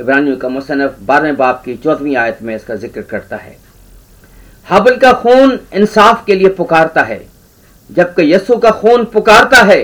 इब्रानियों 0.00 0.36
का 0.36 0.48
मुसनफ 0.48 0.96
बारहवें 1.00 1.36
बाप 1.36 1.62
की 1.64 1.76
चौदहवीं 1.76 2.16
आयत 2.16 2.38
में 2.42 2.54
इसका 2.56 2.74
ज़िक्र 2.74 3.02
करता 3.02 3.36
है। 3.36 3.56
हाबल 4.64 4.96
का 4.96 5.12
खून 5.12 5.58
इंसाफ 5.74 6.24
के 6.26 6.34
लिए 6.34 6.48
पुकारता 6.48 7.02
है। 7.02 7.20
जबकि 7.90 8.34
यसु 8.34 8.56
का 8.56 8.70
खून 8.70 9.04
पुकारता 9.04 9.62
है 9.62 9.82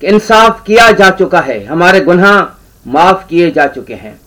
कि 0.00 0.06
इंसाफ 0.06 0.64
किया 0.66 0.90
जा 0.90 1.10
चुका 1.10 1.40
है, 1.40 1.64
हमारे 1.64 2.00
गुनाह 2.00 2.42
माफ़ 2.86 3.26
किए 3.28 3.50
जा 3.50 3.66
चुके 3.66 3.94
हैं। 3.94 4.20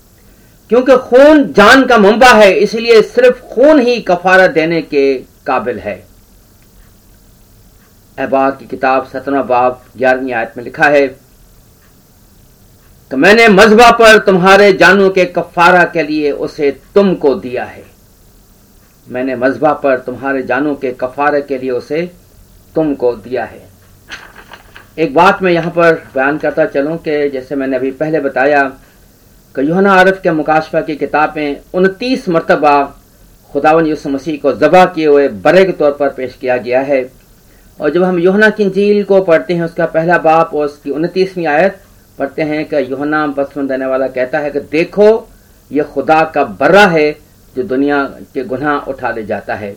क्योंकि 0.70 0.98
खून 0.98 1.44
जान 1.54 1.86
का 1.86 1.98
मुंबा 1.98 2.32
है, 2.34 2.54
इसलिए 2.54 3.02
सिर्फ़ 3.02 3.42
खून 3.42 3.80
ही 3.80 4.00
कफारा 4.02 4.48
देने 4.48 4.82
के 4.82 5.14
काबिल 5.46 5.80
है। 5.80 6.11
अहबार 8.18 8.52
की 8.52 8.66
किताब 8.68 9.06
सतना 9.08 9.42
बाब, 9.44 9.82
ग्यारहवीं 9.98 10.34
आयत 10.34 10.54
में 10.58 10.64
लिखा 10.64 10.88
है 10.88 11.08
तो 13.12 13.18
मैंने 13.18 13.48
मजबा 13.50 13.90
पर 13.92 14.18
तुम्हारे 14.26 14.72
जानू 14.74 15.10
के 15.10 15.26
कफारा 15.28 15.84
के 15.86 16.04
लिए 16.04 16.32
उसे 16.32 16.70
तुमको 16.96 17.34
दिया 17.36 17.64
है। 17.66 17.84
मैंने 19.08 19.36
मजबा 19.36 19.74
पर 19.76 19.98
तुम्हारे 20.00 20.44
जानू 20.44 20.76
के 20.76 20.92
कफारे 21.02 21.42
के 21.42 21.58
लिए 21.58 21.72
उसे 21.72 22.02
तुमको 22.76 23.14
दिया 23.16 23.46
है। 23.46 23.62
एक 24.98 25.14
बात 25.14 25.42
मैं 25.44 25.52
यहाँ 25.52 25.72
पर 25.72 25.94
बयान 26.16 26.38
करता 26.38 26.66
चलूँ 26.68 26.98
कि 27.00 27.30
जैसे 27.30 27.56
मैंने 27.56 27.76
अभी 27.76 27.92
पहले 27.94 28.20
बताया 28.20 28.64
कि 29.56 29.70
योहना 29.70 29.94
आरफ 29.94 30.22
के 30.24 30.32
मुकाशफा 30.32 30.82
की 30.82 30.96
किताब 30.96 31.34
में 31.38 31.62
उनतीस 31.74 32.30
मरतबा 32.30 32.84
खुदावन 33.50 33.86
यूसु 33.86 34.10
मसीह 34.10 34.38
को 34.42 34.54
जबा 34.58 34.86
किए 34.86 35.08
हुए 35.08 35.28
बड़े 35.42 35.66
के 35.66 35.72
तौर 35.74 35.92
पर 35.92 36.10
पेश 36.12 36.38
किया 36.42 36.58
गया 36.60 36.82
है। 36.82 37.02
और 37.82 37.90
जब 37.90 38.04
हम 38.04 38.20
योहना 38.20 38.50
की 38.50 38.70
झील 38.70 39.04
को 39.04 39.22
पढ़ते 39.24 39.54
हैं, 39.54 39.64
उसका 39.64 39.86
पहला 39.88 40.18
बाप 40.20 40.54
और 40.54 40.66
उसकी 40.66 40.92
उनतीसवीं 40.92 41.46
आयत 41.48 41.82
पढ़ते 42.20 42.42
हैं 42.44 42.66
कि 42.66 42.92
योहना 42.92 43.26
बसमन 43.30 43.68
देने 43.68 43.86
वाला 43.86 44.08
कहता 44.10 44.40
है 44.40 44.52
कि 44.52 44.60
देखो, 44.62 45.28
यह 45.72 45.84
खुदा 45.86 46.24
का 46.26 46.44
बर्रा 46.44 46.86
है 46.88 47.12
जो 47.56 47.64
दुनिया 47.66 48.04
के 48.34 48.44
गुनाह 48.44 48.90
उठा 48.90 49.12
ले 49.12 49.24
जाता 49.26 49.56
है। 49.56 49.76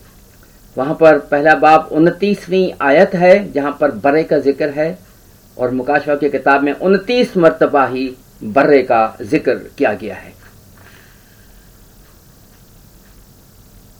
वहाँ 0.76 0.94
पर 0.94 1.18
पहला 1.20 1.54
बाप 1.54 1.88
उनतीसवीं 1.92 2.70
आयत 2.82 3.14
है, 3.14 3.52
जहाँ 3.52 3.76
पर 3.80 3.90
बर्रे 3.92 4.22
का 4.24 4.38
ज़िक्र 4.40 4.68
है 4.70 4.98
और 5.56 5.70
मुकाशवा 5.70 6.14
की 6.16 6.30
किताब 6.30 6.62
में 6.62 6.72
उनतीस 6.72 7.36
मरतबा 7.36 7.86
ही 7.86 8.10
बर्रे 8.44 8.82
का 8.82 9.16
ज़िक्र 9.22 9.54
किया 9.78 9.92
गया 9.94 10.14
है। 10.14 10.32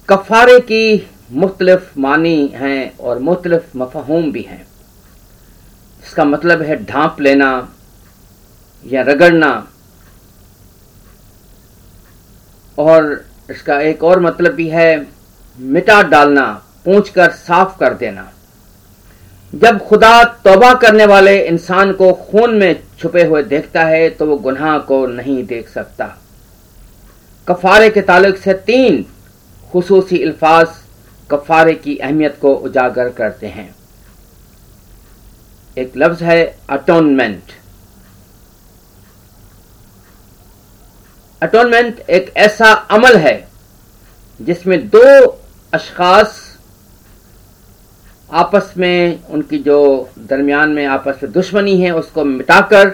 कफारे 0.08 0.58
की 0.60 0.96
मुख्तलिफ़ 1.30 1.98
मानी 1.98 2.46
हैं 2.54 2.96
और 2.98 3.18
मुख्तलिफ़ 3.18 3.76
मफहूम 3.76 4.30
भी 4.32 4.42
हैं। 4.42 4.66
इसका 6.02 6.24
मतलब 6.24 6.62
है 6.62 6.84
ढांप 6.84 7.20
लेना 7.20 7.46
या 8.84 9.02
रगड़ना। 9.02 9.52
और 12.78 13.24
इसका 13.50 13.80
एक 13.80 14.02
और 14.04 14.20
मतलब 14.20 14.52
भी 14.52 14.68
है 14.68 15.06
मिटा 15.58 16.00
डालना, 16.02 16.46
पूछ 16.84 17.08
कर 17.10 17.30
साफ़ 17.30 17.78
कर 17.78 17.94
देना। 17.94 18.30
जब 19.52 19.78
खुदा 19.78 20.22
तोबा 20.44 20.72
करने 20.74 21.06
वाले 21.06 21.38
इंसान 21.40 21.92
को 21.92 22.12
खून 22.22 22.54
में 22.54 22.82
छुपे 22.98 23.24
हुए 23.24 23.42
देखता 23.44 23.84
है 23.84 24.08
तो 24.10 24.26
वो 24.26 24.36
गुनाह 24.38 24.78
को 24.78 25.06
नहीं 25.06 25.44
देख 25.46 25.68
सकता। 25.68 26.06
कफारे 27.46 27.90
के 27.90 28.00
ताल्लुक 28.02 28.36
से 28.36 28.54
तीन 28.66 29.04
खसूसी 29.72 30.22
अल्फाज 30.22 30.66
कफारे 31.30 31.74
की 31.74 31.96
अहमियत 31.96 32.38
को 32.40 32.54
उजागर 32.54 33.08
करते 33.08 33.46
हैं। 33.46 33.74
एक 35.78 35.92
लफ्ज 35.96 36.22
है 36.22 36.44
अटोनमेंट 36.70 37.52
अटोनमेंट 41.42 41.98
एक 42.00 42.32
ऐसा 42.36 42.72
अमल 42.72 43.16
है 43.16 43.36
जिसमें 44.40 44.88
दो 44.88 45.04
अशखास 45.72 46.42
आपस 48.32 48.72
में, 48.76 49.24
उनकी 49.24 49.58
जो 49.58 50.10
दरमियान 50.18 50.70
में 50.70 50.86
आपस 50.86 51.20
में 51.22 51.32
दुश्मनी 51.32 51.80
है, 51.80 51.90
उसको 51.90 52.24
मिटाकर 52.24 52.92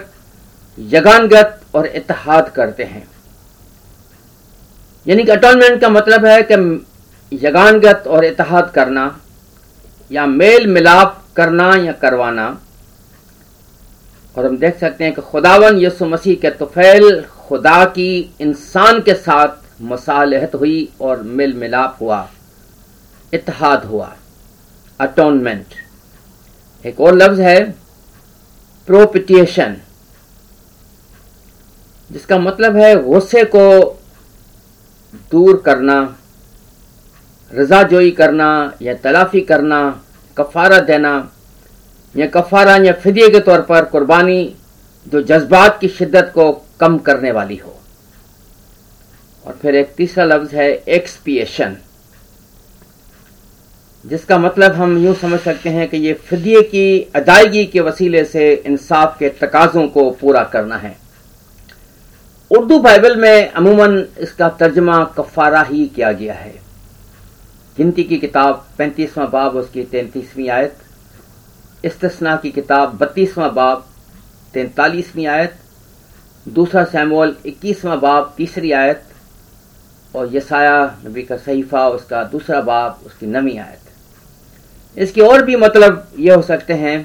यगानगत 0.79 1.61
और 1.75 1.85
इतिहाद 1.85 2.49
करते 2.49 2.83
हैं। 2.83 3.07
यानी 5.07 5.23
कि 5.23 5.31
अटोनमेंट 5.31 5.81
का 5.81 5.89
मतलब 5.89 6.25
है 6.25 6.41
कि 6.43 6.55
यगानगत 7.31 8.03
और 8.07 8.25
इतिहाद 8.25 8.71
करना, 8.71 9.19
या 10.11 10.25
मेल 10.25 10.67
मिलाप 10.67 11.23
करना 11.35 11.75
या 11.75 11.91
करवाना। 11.91 12.47
और 14.37 14.45
हम 14.45 14.57
देख 14.57 14.79
सकते 14.79 15.03
हैं 15.03 15.13
कि 15.13 15.21
खुदावन 15.21 15.79
यसु 15.79 16.05
मसीह 16.05 16.35
के 16.35 16.49
तुफैल 16.49 17.21
खुदा 17.21 17.83
की 17.85 18.35
इंसान 18.41 18.99
के 18.99 19.13
साथ 19.13 19.81
मसालहत 19.81 20.55
हुई 20.55 20.89
और 21.01 21.21
मेल 21.21 21.53
मिलाप 21.53 21.97
हुआ 22.01 22.27
इतिहाद 23.33 23.85
हुआ, 23.85 24.15
अटोनमेंट। 24.99 26.85
एक 26.85 26.99
और 26.99 27.13
लफ्ज 27.13 27.39
है, 27.39 27.59
प्रोपिटिएशन। 28.87 29.77
जिसका 32.11 32.37
मतलब 32.37 32.75
है 32.75 32.95
गुस्से 33.03 33.43
को 33.43 33.99
दूर 35.31 35.61
करना 35.65 36.17
रजाजोई 37.53 38.11
करना 38.11 38.49
या 38.81 38.93
तलाफी 39.03 39.41
करना 39.41 39.81
कफारा 40.37 40.79
देना, 40.81 41.13
या 42.15 42.27
कफारा 42.29 42.75
या 42.77 42.93
फिदिये 42.93 43.29
के 43.29 43.39
तौर 43.41 43.61
पर 43.61 43.85
कुर्बानी 43.85 44.43
जो 45.05 45.21
जज्बात 45.23 45.79
की 45.79 45.87
शिद्दत 45.89 46.31
को 46.35 46.51
कम 46.79 46.97
करने 46.99 47.31
वाली 47.31 47.55
हो। 47.55 47.77
और 49.45 49.57
फिर 49.61 49.75
एक 49.75 49.93
तीसरा 49.95 50.25
लफ्ज 50.25 50.53
है 50.55 50.71
एक्सपिएशन, 50.89 51.75
जिसका 54.05 54.37
मतलब 54.37 54.71
हम 54.73 54.97
यूँ 54.97 55.13
समझ 55.15 55.39
सकते 55.39 55.69
हैं 55.69 55.87
कि 55.89 55.97
ये 55.97 56.13
फिदिये 56.21 56.61
की 56.63 57.11
अदायगी 57.15 57.65
के 57.65 57.79
वसीले 57.81 58.23
से 58.25 58.51
इंसाफ 58.55 59.17
के 59.19 59.29
तकाजों 59.41 59.87
को 59.87 60.09
पूरा 60.11 60.43
करना 60.53 60.77
है। 60.77 60.95
उर्दू 62.51 62.79
बाइबल 62.79 63.15
में 63.15 63.49
अमूमन 63.49 64.03
इसका 64.19 64.49
तर्जमा 64.51 65.03
कफारा 65.17 65.61
ही 65.61 65.85
किया 65.87 66.11
गया 66.11 66.33
है। 66.33 66.60
गिनती 67.81 68.03
की 68.03 68.17
किताब 68.17 68.65
पैंतीसवां 68.77 69.27
बाब 69.31 69.55
उसकी 69.55 69.83
तैंतीसवीं 69.83 70.49
आयत। 70.49 70.75
इस्तना 71.85 72.35
की 72.35 72.51
किताब 72.51 72.97
बत्तीसवां 72.97 73.53
बाब, 73.53 73.85
तैंतालीसवीं 74.53 75.27
आयत। 75.27 75.55
दूसरा 76.47 76.83
सैमुअल 76.83 77.35
इक्कीसवां 77.45 77.99
बाब, 77.99 78.33
तीसरी 78.37 78.71
आयत। 78.71 79.03
और 80.15 80.35
यसाया 80.35 80.97
नबी 81.05 81.21
का 81.21 81.37
सहीफा 81.37 81.87
उसका 81.89 82.23
दूसरा 82.23 82.61
बाब, 82.61 82.99
उसकी 83.05 83.25
नवी 83.25 83.57
आयत। 83.57 84.99
इसके 84.99 85.21
और 85.21 85.45
भी 85.45 85.55
मतलब 85.55 86.07
ये 86.19 86.33
हो 86.33 86.41
सकते 86.41 86.73
हैं 86.73 87.03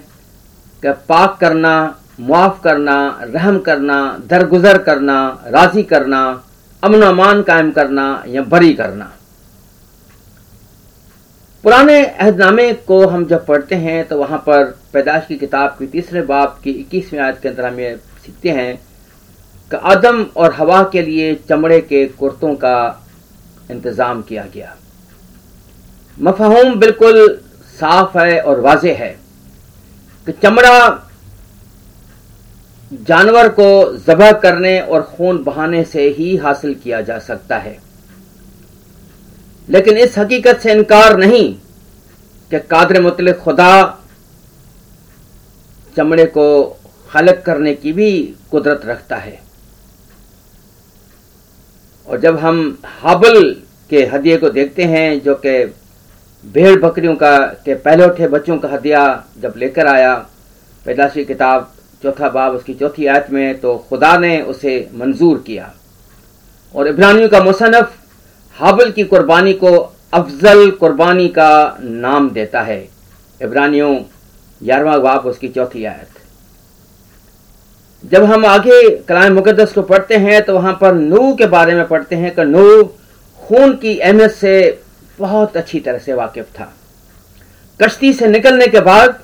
कि 0.83 0.93
पाक 1.09 1.39
करना, 1.41 1.99
मुआफ 2.21 2.63
करना, 2.65 3.21
रहम 3.23 3.59
करना, 3.59 4.19
दरगुजर 4.27 4.79
करना, 4.79 5.43
राज़ी 5.47 5.83
करना 5.83 6.43
अमन 6.83 7.03
अमान 7.03 7.43
कायम 7.43 7.71
करना 7.71 8.25
या 8.27 8.43
बरी 8.43 8.75
करना। 8.75 9.13
पुराने 11.67 12.05
अहदनामे 12.05 12.73
को 12.89 12.97
हम 13.07 13.25
जब 13.27 13.45
पढ़ते 13.47 13.75
हैं 13.75 14.07
तो 14.09 14.17
वहाँ 14.19 14.39
पर 14.39 14.65
पैदाश 14.93 15.25
की 15.27 15.37
किताब 15.37 15.71
की 15.79 15.87
तीसरे 15.87 16.21
बाप 16.23 16.59
की 16.65 16.71
इक्कीसवीं 16.71 17.21
आयत 17.21 17.39
के 17.43 17.49
अंदर 17.49 17.65
हमें 17.65 17.97
सीखते 18.25 18.51
हैं 18.51 18.77
कि 19.71 19.77
आदम 19.93 20.23
और 20.37 20.53
हवा 20.55 20.83
के 20.93 21.03
लिए 21.03 21.35
चमड़े 21.49 21.81
के 21.83 22.05
कुर्तों 22.21 22.55
का 22.55 22.79
इंतज़ाम 23.71 24.21
किया 24.23 24.45
गया। 24.55 24.75
मफहूम 26.19 26.79
बिल्कुल 26.81 27.19
साफ़ 27.81 28.19
है 28.19 28.39
और 28.41 28.61
वाज 28.61 28.87
है 28.87 29.11
कि 30.27 30.33
चमड़ा 30.35 30.79
जानवर 32.93 33.49
को 33.59 33.69
जबह 34.07 34.33
करने 34.41 34.79
और 34.81 35.03
खून 35.17 35.43
बहाने 35.45 35.83
से 35.87 36.09
ही 36.11 36.37
हासिल 36.37 36.75
किया 36.75 37.01
जा 37.03 37.19
सकता 37.21 37.59
है। 37.59 37.77
लेकिन 39.69 39.97
इस 39.99 40.19
हकीकत 40.19 40.61
से 40.61 40.73
इनकार 40.73 41.17
नहीं 41.17 41.55
कि 42.51 42.59
कादर 42.61 43.01
मुतल 43.03 43.33
खुदा 43.33 43.73
चमड़े 45.97 46.25
को 46.27 46.47
खलक 47.11 47.43
करने 47.47 47.75
की 47.75 47.93
भी 47.93 48.11
कुदरत 48.51 48.83
रखता 48.85 49.17
है। 49.17 49.41
और 52.09 52.21
जब 52.21 52.39
हम 52.39 52.79
हाबल 52.85 53.43
के 53.91 54.05
हदिये 54.07 54.37
को 54.37 54.51
देखते 54.51 54.85
हैं, 54.85 55.21
जो 55.21 55.35
कि 55.35 55.65
भेड़ 56.45 56.79
बकरियों 56.81 57.15
का, 57.15 57.39
के 57.39 57.75
पहले 57.75 58.05
उठे 58.05 58.29
बच्चों 58.29 58.59
का 58.59 58.69
हदिया 58.69 59.25
जब 59.41 59.55
लेकर 59.57 59.87
आया 59.87 60.15
पैदाशी 60.87 61.25
किताब, 61.25 61.73
चौथा 62.03 62.29
बाब, 62.29 62.55
उसकी 62.55 62.75
चौथी 62.75 63.07
आयत 63.07 63.31
में 63.31 63.61
तो 63.61 63.77
खुदा 63.89 64.17
ने 64.19 64.41
उसे 64.43 64.89
मंजूर 64.95 65.43
किया। 65.47 65.73
और 66.75 66.89
इब्रानियों 66.89 67.29
का 67.29 67.41
मुसनफ 67.41 67.97
हाबल 68.59 68.91
की 68.91 69.03
कुर्बानी 69.05 69.53
को 69.55 69.71
अफजल 70.15 70.71
कुर्बानी 70.71 71.27
का 71.29 71.79
नाम 71.81 72.29
देता 72.31 72.61
है। 72.63 72.79
इब्रानियों, 73.41 73.95
ग्यारहवा 74.61 74.97
बाप 74.99 75.27
उसकी 75.27 75.49
चौथी 75.49 75.85
आयत। 75.85 76.09
जब 78.05 78.25
हम 78.25 78.47
आगे 78.47 78.89
कलाम 78.99 79.33
मुकदस 79.33 79.73
को 79.73 79.83
पढ़ते 79.83 80.17
हैं 80.17 80.43
तो 80.45 80.55
वहाँ 80.55 80.73
पर 80.81 80.95
नू 80.95 81.35
के 81.35 81.47
बारे 81.47 81.75
में 81.75 81.87
पढ़ते 81.89 82.17
हैं 82.17 82.35
कि 82.35 82.45
नू 82.45 82.83
खून 83.39 83.75
की 83.77 83.99
अहमियत 83.99 84.31
से 84.33 84.83
बहुत 85.19 85.57
अच्छी 85.57 85.81
तरह 85.81 85.99
से 85.99 86.15
वाकिफ 86.15 86.47
था। 86.59 86.73
कश्ती 87.81 88.13
से 88.13 88.29
निकलने 88.29 88.67
के 88.67 88.81
बाद 88.81 89.19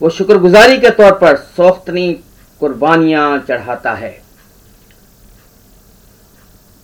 वो 0.00 0.10
शुक्रगुजारी 0.10 0.76
के 0.78 0.90
तौर 0.90 1.12
पर 1.18 1.36
सोख्तनी 1.36 2.12
कुर्बानियाँ 2.60 3.38
चढ़ाता 3.48 3.92
है। 3.94 4.12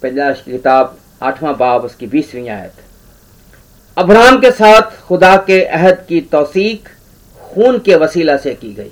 पैदाश 0.02 0.42
किताब 0.42 0.96
आठवां 1.20 1.54
बाब 1.56 1.84
उसकी 1.84 2.06
बीसवीं 2.06 2.48
आयत। 2.48 2.72
अब्राहम 3.96 4.38
के 4.40 4.50
साथ 4.52 4.96
खुदा 5.06 5.36
के 5.46 5.62
अहद 5.64 6.04
की 6.08 6.20
तोसीक 6.32 6.88
खून 7.40 7.78
के 7.78 7.94
वसीला 7.96 8.36
से 8.36 8.54
की 8.54 8.72
गई। 8.74 8.90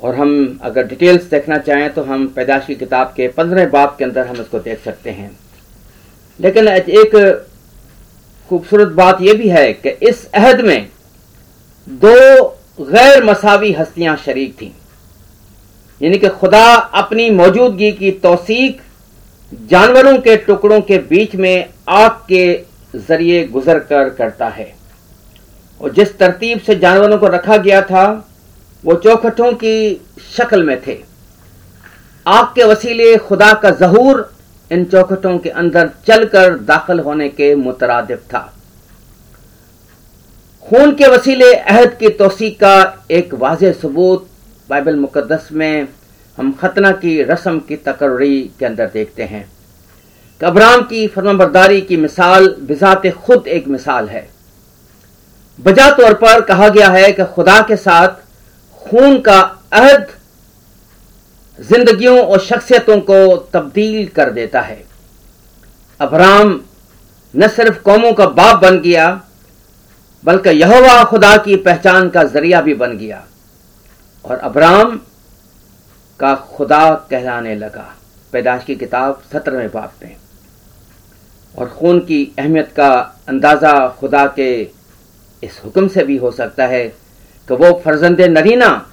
और 0.00 0.14
हम 0.14 0.58
अगर 0.62 0.86
डिटेल्स 0.86 1.24
देखना 1.24 1.58
चाहें 1.58 1.92
तो 1.94 2.02
हम 2.02 2.26
पैदाश 2.26 2.66
की 2.66 2.74
किताब 2.74 3.12
के 3.16 3.28
पंद्रह 3.28 3.66
बाब 3.68 3.94
के 3.98 4.04
अंदर 4.04 4.26
हम 4.26 4.40
इसको 4.40 4.58
देख 4.58 4.82
सकते 4.84 5.10
हैं। 5.10 5.30
लेकिन 6.38 6.68
एक 6.68 7.12
खूबसूरत 8.50 8.88
बात 8.94 9.20
यह 9.22 9.34
भी 9.34 9.48
है 9.48 9.72
कि 9.74 9.88
इस 10.08 10.24
अहद 10.34 10.60
में 10.60 10.88
दो 11.86 12.44
गैर 12.80 13.24
मसावी 13.24 13.72
हस्तियाँ 13.72 14.16
शरीक 14.16 14.54
थीं। 14.60 14.70
यानी 16.00 16.18
कि 16.18 16.28
खुदा 16.30 16.64
अपनी 17.00 17.28
मौजूदगी 17.30 17.90
की 17.92 18.10
तोसीक 18.22 18.80
जानवरों 19.70 20.18
के 20.18 20.36
टुकड़ों 20.36 20.80
के 20.80 20.98
बीच 20.98 21.34
में 21.34 21.68
आग 21.88 22.10
के 22.10 22.54
ज़रिए 22.98 23.44
गुजर 23.44 23.78
कर 23.78 24.08
करता 24.08 24.48
है। 24.48 24.74
और 25.80 25.92
जिस 25.92 26.18
तरतीब 26.18 26.60
से 26.60 26.74
जानवरों 26.74 27.18
को 27.18 27.26
रखा 27.26 27.56
गया 27.56 27.82
था, 27.82 28.28
वो 28.84 28.94
चौखटों 28.94 29.52
की 29.52 30.00
शक्ल 30.36 30.62
में 30.62 30.80
थे। 30.86 30.98
आग 32.26 32.46
के 32.46 32.64
वसीले 32.64 33.16
खुदा 33.16 33.52
का 33.52 33.70
जहूर 33.70 34.32
इन 34.72 34.84
चौखटों 34.84 35.38
के 35.38 35.48
अंदर 35.48 35.90
चलकर 36.06 36.58
दाखिल 36.58 37.00
होने 37.00 37.28
के 37.28 37.54
मुतरद 37.54 38.18
था। 38.32 38.50
खून 40.62 40.94
के 40.94 41.08
वसीले 41.08 41.52
अहद 41.54 41.96
की 42.00 42.08
तोसी 42.08 42.50
का 42.50 43.04
एक 43.10 43.34
वाज 43.34 43.64
सबूत 43.82 44.28
बाइबल 44.70 44.96
मुकदस 44.96 45.48
में 45.52 45.88
हम 46.38 46.52
खतना 46.52 46.90
की 46.92 47.22
रस्म 47.22 47.58
की 47.58 47.76
तकर्री 47.76 48.40
के 48.58 48.66
अंदर 48.66 48.86
देखते 48.86 49.22
हैं 49.22 49.48
कि 50.40 50.46
अब्राम 50.46 50.82
की 50.82 51.06
फरमाबरदारी 51.06 51.80
की 51.80 51.96
मिसाल 51.96 52.48
बिजात 52.60 53.06
खुद 53.06 53.46
एक 53.46 53.68
मिसाल 53.68 54.08
है। 54.08 54.28
बजा 55.58 55.90
तौर 55.90 56.14
पर 56.14 56.40
कहा 56.40 56.68
गया 56.68 56.88
है 56.88 57.12
कि 57.12 57.24
खुदा 57.24 57.60
के 57.60 57.76
साथ 57.76 58.08
खून 58.82 59.20
का 59.20 59.40
अहद 59.72 60.06
जिंदगियों 61.58 62.18
और 62.26 62.40
शख्सियतों 62.40 63.00
को 63.00 63.36
तब्दील 63.52 64.06
कर 64.06 64.30
देता 64.30 64.60
है। 64.60 64.84
अब्राम 66.00 66.60
न 67.34 67.48
सिर्फ़ 67.48 67.82
कौमों 67.82 68.12
का 68.12 68.26
बाप 68.26 68.56
बन 68.56 68.78
गया, 68.78 69.20
बल्कि 70.24 70.50
यहोवा 70.50 71.02
खुदा 71.04 71.36
की 71.36 71.56
पहचान 71.56 72.08
का 72.08 72.24
ज़रिया 72.24 72.60
भी 72.60 72.74
बन 72.74 72.96
गया। 72.98 73.24
और 74.24 74.36
अब्राम 74.38 75.00
का 76.20 76.34
खुदा 76.34 76.94
कहलाने 77.10 77.54
लगा। 77.54 77.94
पैदाश 78.32 78.64
की 78.64 78.74
किताब 78.74 79.22
सत्रहवें 79.32 79.68
बाप 79.68 79.92
में। 80.04 80.16
और 81.58 81.68
खून 81.68 82.00
की 82.00 82.34
अहमियत 82.38 82.72
का 82.72 83.20
अंदाज़ा 83.28 83.88
खुदा 83.88 84.26
के 84.26 84.62
इस 85.42 85.60
हुक्म 85.64 85.88
से 85.88 86.04
भी 86.04 86.16
हो 86.16 86.30
सकता 86.30 86.66
है 86.66 86.88
कि 87.48 87.54
वो 87.54 87.72
फर्जंद 87.84 88.20
नरीना 88.20 88.90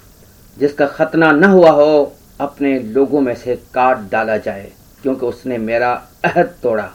जिसका 0.58 0.86
खतना 0.86 1.32
न 1.32 1.44
हुआ 1.44 1.70
हो, 1.70 2.16
अपने 2.40 2.78
लोगों 2.78 3.20
में 3.20 3.34
से 3.34 3.56
काट 3.56 3.98
डाला 4.10 4.36
जाए, 4.36 4.72
क्योंकि 5.02 5.26
उसने 5.26 5.58
मेरा 5.58 5.92
अहद 6.24 6.54
तोड़ा। 6.62 6.90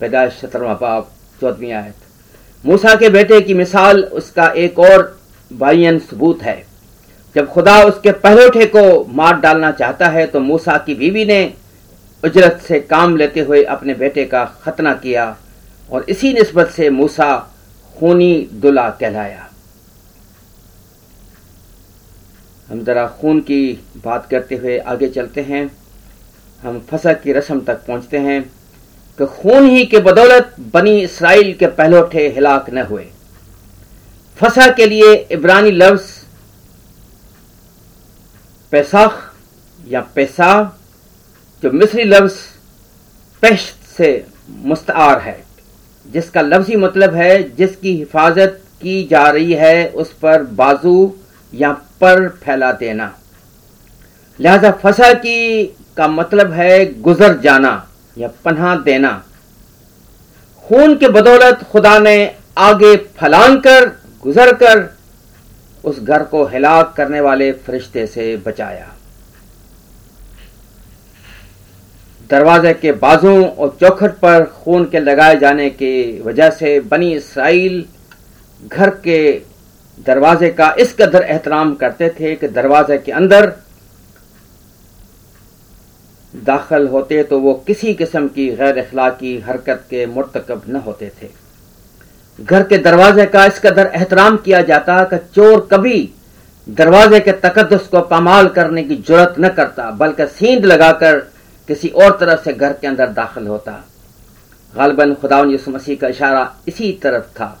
पैदाश 0.00 0.40
सत्रवा 0.40 0.74
बाप, 0.74 1.10
चौदहवीं 1.40 1.72
आयत। 1.72 2.66
मूसा 2.66 2.94
के 2.94 3.08
बेटे 3.08 3.40
की 3.40 3.54
मिसाल, 3.54 4.02
उसका 4.02 4.46
एक 4.46 4.78
और 4.78 5.20
बायन 5.52 5.98
सबूत 5.98 6.42
है। 6.42 6.67
जब 7.38 7.48
खुदा 7.48 7.82
उसके 7.84 8.12
पहलोठे 8.12 8.64
को 8.66 8.82
मार 9.14 9.40
डालना 9.40 9.70
चाहता 9.72 10.06
है 10.08 10.26
तो 10.26 10.40
मूसा 10.40 10.76
की 10.78 10.94
बीवी 10.94 11.24
ने 11.24 11.42
उजरत 12.22 12.62
से 12.68 12.80
काम 12.80 13.16
लेते 13.16 13.40
हुए 13.40 13.62
अपने 13.64 13.94
बेटे 13.94 14.24
का 14.24 14.44
खतना 14.62 14.94
किया 14.94 15.26
और 15.90 16.06
इसी 16.08 16.32
नस्बत 16.32 16.70
से 16.70 16.90
मूसा 16.90 17.28
खूनी 17.96 18.48
दुला 18.52 18.88
कहलाया। 18.90 19.48
हम 22.68 22.82
जरा 22.84 23.06
खून 23.20 23.40
की 23.40 23.62
बात 24.04 24.26
करते 24.30 24.56
हुए 24.56 24.78
आगे 24.78 25.08
चलते 25.08 25.40
हैं। 25.42 25.70
हम 26.62 26.84
फसा 26.90 27.12
की 27.14 27.32
रस्म 27.32 27.60
तक 27.60 27.86
पहुँचते 27.86 28.18
हैं 28.18 28.42
कि 29.18 29.26
खून 29.36 29.70
ही 29.70 29.84
के 29.86 29.98
बदौलत 30.02 30.54
बनी 30.74 31.00
इसराइल 31.00 31.52
के 31.54 31.66
पहलोठे 31.78 32.28
हिलाक 32.28 32.70
न 32.70 32.82
हुए। 32.82 33.06
फसा 34.38 34.70
के 34.72 34.86
लिए 34.86 35.14
इब्रानी 35.32 35.70
लफ्ज 35.70 36.16
पैसाख 38.72 39.20
या 39.84 40.00
पैसा 40.14 40.50
जो 41.62 41.70
मिस्री 41.72 42.04
लफ्ज 42.04 42.32
पेश्त 43.42 43.86
से 43.96 44.10
मुस्तार 44.64 45.20
है 45.20 45.36
जिसका 46.06 46.40
लफ्जी 46.42 46.76
मतलब 46.76 47.14
है 47.14 47.42
जिसकी 47.50 47.94
हिफाजत 47.94 48.60
की 48.82 49.02
जा 49.10 49.22
रही 49.28 49.52
है 49.54 49.88
उस 49.94 50.12
पर 50.22 50.42
बाजू 50.58 50.96
या 51.52 51.72
पर 52.00 52.28
फैला 52.44 52.70
देना 52.74 53.10
लिहाजा 54.38 54.70
फसा 54.82 55.12
की 55.14 55.64
का 55.96 56.08
मतलब 56.08 56.52
है 56.52 56.84
गुजर 57.02 57.38
जाना 57.38 57.72
या 58.16 58.28
पन्हा 58.44 58.74
देना 58.84 59.12
खून 60.64 60.94
के 60.96 61.08
बदौलत 61.10 61.62
खुदा 61.72 61.98
ने 61.98 62.16
आगे 62.58 62.96
फलांग 63.18 63.58
कर 63.62 63.86
गुजर 64.22 64.54
कर 64.54 64.88
उस 65.88 66.00
घर 66.00 66.22
को 66.24 66.44
हिलाक 66.46 66.94
करने 66.96 67.20
वाले 67.20 67.50
फरिश्ते 67.66 68.06
से 68.06 68.36
बचाया। 68.46 68.94
दरवाजे 72.30 72.72
के 72.74 72.92
बाजों 72.94 73.44
और 73.44 73.76
चौखट 73.80 74.18
पर 74.18 74.44
खून 74.54 74.84
के 74.84 75.00
लगाए 75.00 75.36
जाने 75.38 75.68
की 75.72 76.20
वजह 76.22 76.50
से 76.52 76.78
बनी 76.82 77.12
इसराइल 77.14 77.84
घर 78.62 78.90
के 79.04 79.20
दरवाजे 80.06 80.50
का 80.50 80.74
इस 80.80 80.94
कदर 80.94 81.22
एहतराम 81.24 81.74
करते 81.74 82.08
थे 82.20 82.34
कि 82.36 82.48
दरवाजे 82.50 82.98
के 82.98 83.12
अंदर 83.12 83.52
दाखिल 86.34 86.86
होते 86.88 87.22
तो 87.22 87.38
वो 87.40 87.54
किसी 87.66 87.94
किस्म 87.94 88.28
की 88.28 88.48
गैर 88.56 88.78
अखलाकी 88.78 89.38
हरकत 89.40 89.84
के 89.90 90.06
मुरतकब 90.06 90.62
न 90.68 90.76
होते 90.76 91.10
थे। 91.22 91.28
घर 92.38 92.62
के 92.62 92.78
दरवाजे 92.78 93.24
का 93.26 93.44
इस 93.46 93.58
कदर 93.58 93.90
एहतराम 93.94 94.36
किया 94.36 94.60
जाता 94.62 95.02
कि 95.04 95.16
चोर 95.34 95.68
कभी 95.72 95.98
दरवाजे 96.66 97.20
के 97.20 97.32
तकदस 97.34 97.86
को 97.88 98.00
पामाल 98.02 98.48
करने 98.48 98.82
की 98.84 98.96
ज़रूरत 98.98 99.34
न 99.40 99.48
करता, 99.48 99.90
बल्कि 99.92 100.26
सींद 100.28 100.64
लगाकर 100.64 101.18
किसी 101.68 101.88
और 101.88 102.16
तरफ़ 102.20 102.42
से 102.44 102.52
घर 102.52 102.72
के 102.72 102.86
अंदर 102.86 103.08
दाखिल 103.12 103.46
होता। 103.46 103.72
गालबन 104.74 105.14
खुदा 105.14 105.38
यसु 105.50 105.70
मसीह 105.70 105.96
का 105.96 106.08
इशारा 106.08 106.54
इसी 106.68 106.92
तरफ़ 107.02 107.24
था, 107.30 107.60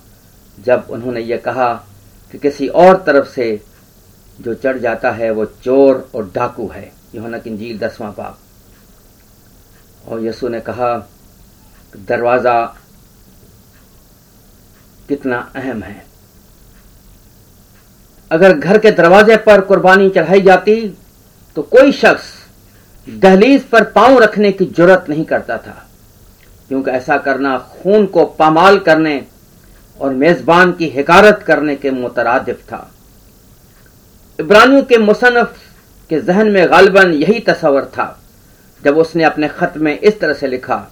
जब 0.58 0.86
उन्होंने 0.90 1.20
ये 1.22 1.36
कहा 1.38 1.72
कि 2.34 2.38
किसी 2.38 2.68
और 2.68 3.02
तरफ़ 3.06 3.28
से 3.28 3.60
जो 4.38 4.54
चढ़ 4.54 4.78
जाता 4.78 5.10
है 5.12 5.30
वो 5.30 5.44
चोर 5.64 6.08
और 6.14 6.30
डाकू 6.34 6.68
है। 6.68 6.90
योहना 7.14 7.38
इंजील 7.46 7.78
दसवां 7.78 8.12
पाप 8.12 8.38
और 10.08 10.24
यसु 10.24 10.48
ने 10.48 10.60
कहा 10.60 10.96
दरवाज़ा 11.98 12.74
कितना 15.08 15.38
अहम 15.56 15.82
है। 15.82 16.06
अगर 18.30 18.52
घर 18.52 18.78
के 18.78 18.90
दरवाजे 18.92 19.36
पर 19.38 19.60
कुर्बानी 19.60 20.08
चढ़ाई 20.10 20.40
जाती 20.42 20.76
तो 21.56 21.62
कोई 21.64 21.92
शख्स 21.94 22.32
दहलीज 23.06 23.62
पर 23.64 23.84
पाँव 23.92 24.18
रखने 24.18 24.50
की 24.52 24.64
ज़रूरत 24.66 25.06
नहीं 25.08 25.24
करता 25.24 25.56
था। 25.58 25.84
क्योंकि 26.68 26.90
ऐसा 26.90 27.16
करना 27.18 27.56
खून 27.74 28.06
को 28.06 28.24
पामाल 28.38 28.78
करने 28.78 29.22
और 29.96 30.14
मेजबान 30.14 30.72
की 30.72 30.88
हिकारत 30.88 31.42
करने 31.42 31.76
के 31.76 31.90
मुतरदिफ 31.90 32.62
था। 32.62 32.90
इब्रानियों 34.38 34.82
के 34.82 34.98
मुसनफ 34.98 35.56
के 36.10 36.20
जहन 36.20 36.50
में 36.50 36.70
गालबन 36.70 37.12
यही 37.14 37.38
तस्वर 37.40 37.84
था। 37.94 38.14
जब 38.82 38.98
उसने 38.98 39.24
अपने 39.24 39.48
खत 39.50 39.74
में 39.76 39.98
इस 39.98 40.20
तरह 40.20 40.34
से 40.34 40.46
लिखा 40.46 40.86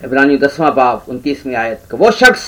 इब्रानी 0.00 0.36
दसवां 0.38 0.74
बाब 0.74 1.04
उनतीसवीं 1.08 1.54
आयत, 1.54 1.82
का 1.90 1.96
वो 1.96 2.10
शख्स 2.12 2.42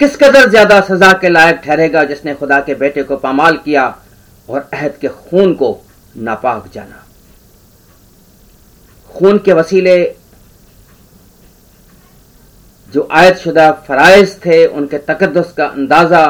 किस 0.00 0.14
कदर 0.16 0.48
ज़्यादा 0.50 0.80
सजा 0.80 1.12
के 1.20 1.28
लायक 1.28 1.56
ठहरेगा 1.64 2.02
जिसने 2.04 2.34
खुदा 2.34 2.60
के 2.66 2.74
बेटे 2.74 3.02
को 3.02 3.16
पामाल 3.16 3.56
किया 3.64 3.82
और 4.48 4.68
अहद 4.72 4.96
के 5.00 5.08
खून 5.08 5.52
को 5.54 5.68
नापाक 6.16 6.70
जाना? 6.74 7.02
खून 9.10 9.38
के 9.38 9.52
वसीले 9.52 9.96
जो 12.92 13.06
आयत 13.12 13.36
शुदा 13.36 13.70
फ़राइज 13.88 14.36
थे, 14.44 14.64
उनके 14.66 14.98
तकदस 15.00 15.52
का 15.56 15.66
अंदाज़ा 15.66 16.24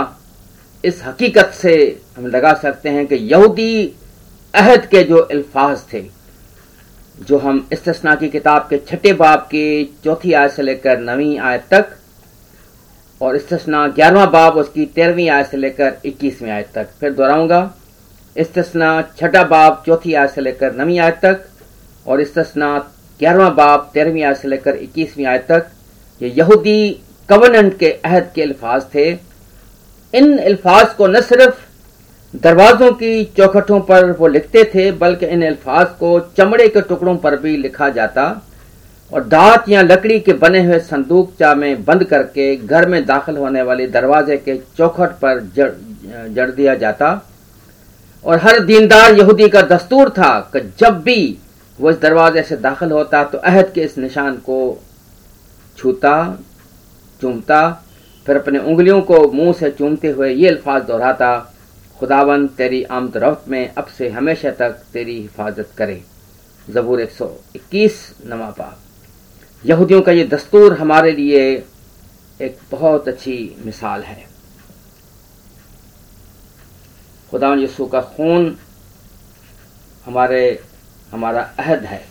इस 0.84 1.02
हकीकत 1.04 1.52
से 1.54 1.76
हम 2.16 2.26
लगा 2.26 2.54
सकते 2.56 2.88
हैं 2.88 3.06
कि 3.06 3.14
यहूदी 3.32 3.94
अहद 4.54 4.86
के 4.86 5.02
जो 5.04 5.18
अल्फाज 5.18 5.78
थे, 5.92 6.04
जो 7.18 7.38
हम 7.38 7.66
इस्तना 7.72 8.14
की 8.14 8.28
किताब 8.28 8.66
के 8.70 8.78
छठे 8.90 9.12
बाब 9.14 9.48
की 9.50 9.84
चौथी 10.04 10.32
आयत 10.32 10.52
से 10.52 10.62
लेकर 10.62 11.00
नवीं 11.02 11.38
आयत 11.38 11.66
तक 11.70 11.96
और 13.20 13.36
इस्तना 13.36 13.86
ग्यारहवा 13.88 14.24
बाब 14.26 14.56
उसकी 14.56 14.84
तेरहवीं 14.86 15.28
आयत 15.30 15.46
से 15.46 15.56
लेकर 15.56 15.96
इक्कीसवीं 16.04 16.50
आयत 16.50 16.68
तक। 16.74 16.88
फिर 17.00 17.12
दोहराऊँगा। 17.12 17.70
इस्तना 18.36 18.90
छठा 19.18 19.42
बाब 19.44 19.82
चौथी 19.86 20.14
आयत 20.14 20.30
से 20.30 20.40
लेकर 20.40 20.74
नवीं 20.76 20.98
आयत 20.98 21.18
तक 21.24 21.44
और 22.06 22.20
इस्तना 22.20 22.76
ग्यारहवा 23.20 23.48
बाब 23.54 23.90
तेरहवीं 23.94 24.22
आयत 24.24 24.36
से 24.36 24.48
लेकर 24.48 24.76
इक्कीसवीं 24.76 25.26
आयत 25.26 25.46
तक। 25.48 25.66
ये 26.20 26.28
यहूदी 26.28 26.90
कवनेंट 27.28 27.78
के 27.78 27.90
अहद 27.94 28.30
के 28.34 28.42
अल्फाज 28.42 28.84
थे। 28.94 29.10
इन 30.14 30.36
अल्फाज 30.38 30.92
को 30.94 31.06
न 31.06 31.20
सिर्फ़ 31.22 31.66
दरवाजों 32.34 32.90
की 32.92 33.24
चौखटों 33.36 33.80
पर 33.80 34.10
वो 34.10 34.26
लिखते 34.28 34.62
थे, 34.74 34.90
बल्कि 34.92 35.26
इन 35.26 35.46
अल्फाज 35.46 35.86
को 36.00 36.18
चमड़े 36.36 36.68
के 36.68 36.80
टुकड़ों 36.80 37.16
पर 37.16 37.36
भी 37.36 37.56
लिखा 37.56 37.88
जाता। 37.90 38.24
और 39.12 39.24
दांत 39.24 39.68
या 39.68 39.82
लकड़ी 39.82 40.18
के 40.20 40.32
बने 40.32 40.64
हुए 40.64 40.78
संदूकचा 40.80 41.54
में 41.54 41.84
बंद 41.84 42.04
करके 42.04 42.54
घर 42.56 42.88
में 42.88 43.04
दाखिल 43.06 43.36
होने 43.36 43.62
वाले 43.62 43.86
दरवाजे 43.88 44.36
के 44.36 44.56
चौखट 44.78 45.18
पर 45.20 45.40
जड़ 45.56 45.70
जड़ 46.28 46.50
दिया 46.50 46.74
जाता। 46.74 47.10
और 48.24 48.38
हर 48.38 48.58
दीनदार 48.60 49.14
यहूदी 49.14 49.48
का 49.48 49.62
दस्तूर 49.62 50.10
था 50.10 50.38
कि 50.52 50.60
जब 50.78 51.00
भी 51.02 51.36
वो 51.78 51.90
इस 51.90 51.96
दरवाजे 52.00 52.42
से 52.42 52.56
दाखिल 52.56 52.90
होता 52.92 53.22
तो 53.24 53.38
अहद 53.38 53.70
के 53.74 53.80
इस 53.80 53.96
निशान 53.98 54.36
को 54.38 54.58
छूता, 55.78 56.38
चूमता, 57.20 57.70
फिर 58.26 58.36
अपने 58.36 58.58
उंगलियों 58.58 59.00
को 59.02 59.20
मुँह 59.32 59.52
से 59.52 59.70
चूमते 59.70 60.08
हुए 60.08 60.32
ये 60.32 60.48
अल्फाज 60.48 60.82
दोहराता, 60.82 61.38
खुदावन, 61.98 62.46
तेरी 62.48 62.82
आमद 62.82 63.16
रफ्त 63.16 63.48
में 63.48 63.74
अब 63.74 63.86
से 63.98 64.08
हमेशा 64.08 64.50
तक 64.50 64.78
तेरी 64.92 65.20
हिफाजत 65.20 65.68
करे। 65.78 66.00
जबूर 66.68 67.00
एक 67.00 67.10
121 67.10 67.98
नमा 68.26 68.50
पाक। 68.50 68.78
यहूदियों 69.64 70.00
का 70.02 70.12
ये 70.12 70.24
दस्तूर 70.24 70.78
हमारे 70.78 71.12
लिए 71.12 71.42
एक 72.40 72.58
बहुत 72.70 73.08
अच्छी 73.08 73.56
मिसाल 73.64 74.02
है। 74.02 74.24
खुदा 77.30 77.54
यसू 77.54 77.86
का 77.86 78.00
खून 78.00 78.56
हमारे, 80.06 80.62
हमारा 81.12 81.42
अहद 81.58 81.84
है 81.84 82.02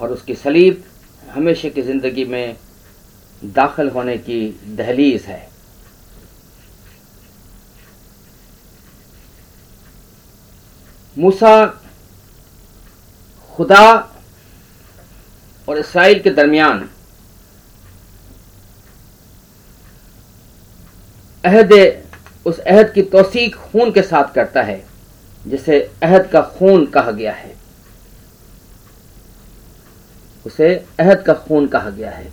और 0.00 0.12
उसकी 0.12 0.34
सलीब 0.34 0.84
हमेशा 1.30 1.68
की 1.68 1.82
ज़िंदगी 1.82 2.24
में 2.24 2.56
दाखिल 3.44 3.88
होने 3.88 4.16
की 4.18 4.38
दहलीज 4.76 5.22
है। 5.22 5.48
मूसा 11.16 11.66
खुदा 13.52 14.12
और 15.76 15.80
इसराइल 15.80 16.20
के 16.22 16.30
दरमियान। 16.30 16.88
अहद, 21.44 21.72
उस 22.46 22.58
अहद 22.58 22.92
की 22.92 23.02
तोसीक 23.02 23.54
खून 23.54 23.92
के 23.92 24.02
साथ 24.02 24.32
करता 24.34 24.62
है, 24.62 24.84
जिसे 25.46 25.80
अहद 26.02 26.28
का 26.32 26.42
खून 26.56 26.86
कहा 26.86 27.10
गया 27.10 27.32
है। 27.32 27.54
उसे 30.46 30.74
अहद 31.00 31.22
का 31.22 31.34
खून 31.34 31.66
कहा 31.66 31.90
गया 31.90 32.10
है। 32.10 32.32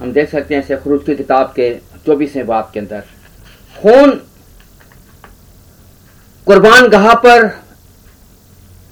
हम 0.00 0.12
देख 0.12 0.30
सकते 0.30 0.54
हैं 0.54 0.82
खरूज 0.82 1.04
की 1.06 1.14
किताब 1.16 1.52
के 1.56 1.74
चौबीसवें 2.06 2.46
बाप 2.46 2.70
के 2.72 2.80
अंदर। 2.80 3.00
खून 3.76 4.10
कुर्बान 6.46 6.88
गाह 6.88 7.14
पर 7.14 7.46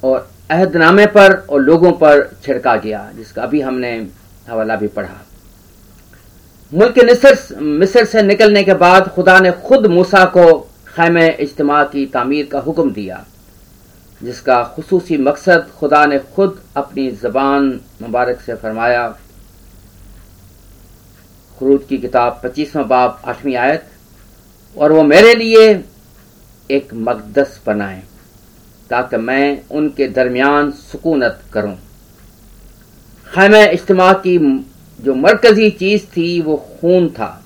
और 0.03 0.36
अहदनामे 0.49 1.05
पर 1.07 1.33
और 1.33 1.61
लोगों 1.61 1.91
पर 1.93 2.29
छिड़का 2.43 2.75
गया, 2.75 3.09
जिसका 3.15 3.43
अभी 3.43 3.61
हमने 3.61 3.95
हवाला 4.49 4.75
भी 4.75 4.87
पढ़ा। 4.89 5.21
मुल्क 6.71 6.99
मिस्र 6.99 7.59
मिस्र 7.61 8.03
से 8.05 8.21
निकलने 8.21 8.63
के 8.63 8.73
बाद 8.75 9.07
खुदा 9.07 9.39
ने 9.39 9.51
खुद 9.65 9.85
मूसा 9.87 10.23
को 10.27 10.45
खैम 10.87 11.17
इज्तम 11.17 11.83
की 11.83 12.05
तामीर 12.05 12.47
का 12.51 12.59
हुक्म 12.59 12.91
दिया, 12.93 13.23
जिसका 14.21 14.63
खसूसी 14.75 15.17
मकसद 15.19 15.67
खुदा 15.79 16.05
ने 16.05 16.19
खुद 16.35 16.59
अपनी 16.77 17.09
जबान 17.13 17.79
मुबारक 18.01 18.41
से 18.41 18.55
फरमाया। 18.55 19.07
खरूज 21.57 21.81
की 21.89 21.97
किताब 21.97 22.39
पच्चीसवा 22.43 22.83
बाप 22.85 23.21
आठवीं 23.25 23.55
आयत, 23.57 23.85
और 24.75 24.91
वो 24.91 25.03
मेरे 25.05 25.33
लिए 25.35 25.69
एक 26.69 26.93
मकदस 26.93 27.59
बनाए। 27.65 28.01
ताकि 28.89 29.17
मैं 29.17 29.61
उनके 29.71 30.07
दरमियान 30.07 30.71
सुकूनत 30.71 31.41
करूँ। 31.53 31.75
खैम 33.33 33.55
इज्तम 33.55 34.13
की 34.13 34.37
जो 34.99 35.13
मरकजी 35.13 35.69
चीज़ 35.69 36.05
थी, 36.05 36.41
वो 36.41 36.57
खून 36.81 37.09
था। 37.09 37.43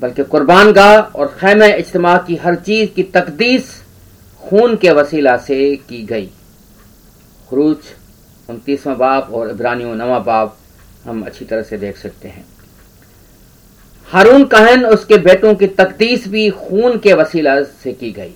बल्कि 0.00 0.24
कुर्बान 0.24 0.72
गाह 0.72 0.98
और 0.98 1.36
खैम 1.40 1.62
इज्तम 1.62 2.16
की 2.18 2.36
हर 2.36 2.54
चीज़ 2.54 2.90
की 2.90 3.02
तकदीस 3.02 3.84
खून 4.40 4.76
के 4.76 4.90
वसीला 4.90 5.36
से 5.36 5.76
की 5.76 6.02
गई। 6.02 6.26
खरूज, 7.50 7.76
उनतीसवां 8.50 8.96
बाप 8.98 9.30
और 9.30 9.50
इब्रानियों 9.50 9.94
नवा 9.94 10.18
बाप 10.18 10.58
हम 11.04 11.22
अच्छी 11.22 11.44
तरह 11.44 11.62
से 11.62 11.78
देख 11.78 11.96
सकते 11.96 12.28
हैं। 12.28 12.44
हारून 14.08 14.44
कहन 14.44 14.86
उसके 14.86 15.18
बेटों 15.18 15.54
की 15.54 15.66
तकदीस 15.66 16.28
भी 16.28 16.50
खून 16.50 16.98
के 16.98 17.12
वसीला 17.12 17.62
से 17.62 17.92
की 17.92 18.10
गई। 18.12 18.34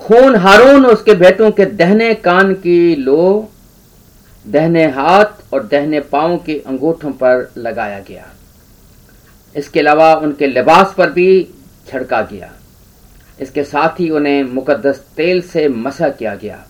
खून 0.00 0.36
हारून 0.36 0.86
उसके 0.86 1.14
बेटों 1.14 1.50
के 1.50 1.64
दहने 1.64 2.12
कान 2.14 2.52
की 2.54 2.94
लो, 2.96 3.50
दहने 4.46 4.84
हाथ 4.86 5.54
और 5.54 5.66
दहने 5.66 6.00
पाँव 6.00 6.36
के 6.36 6.58
अंगूठों 6.66 7.10
पर 7.12 7.50
लगाया 7.56 7.98
गया। 7.98 8.26
इसके 9.54 9.80
अलावा 9.80 10.14
उनके 10.14 10.46
लिबास 10.46 10.94
पर 10.98 11.10
भी 11.10 11.42
छिड़का 11.88 12.22
गया। 12.22 12.52
इसके 13.40 13.64
साथ 13.64 14.00
ही 14.00 14.08
उन्हें 14.10 14.42
मुकदस 14.44 15.04
तेल 15.16 15.40
से 15.42 15.68
मसा 15.68 16.08
किया 16.08 16.34
गया। 16.34 16.64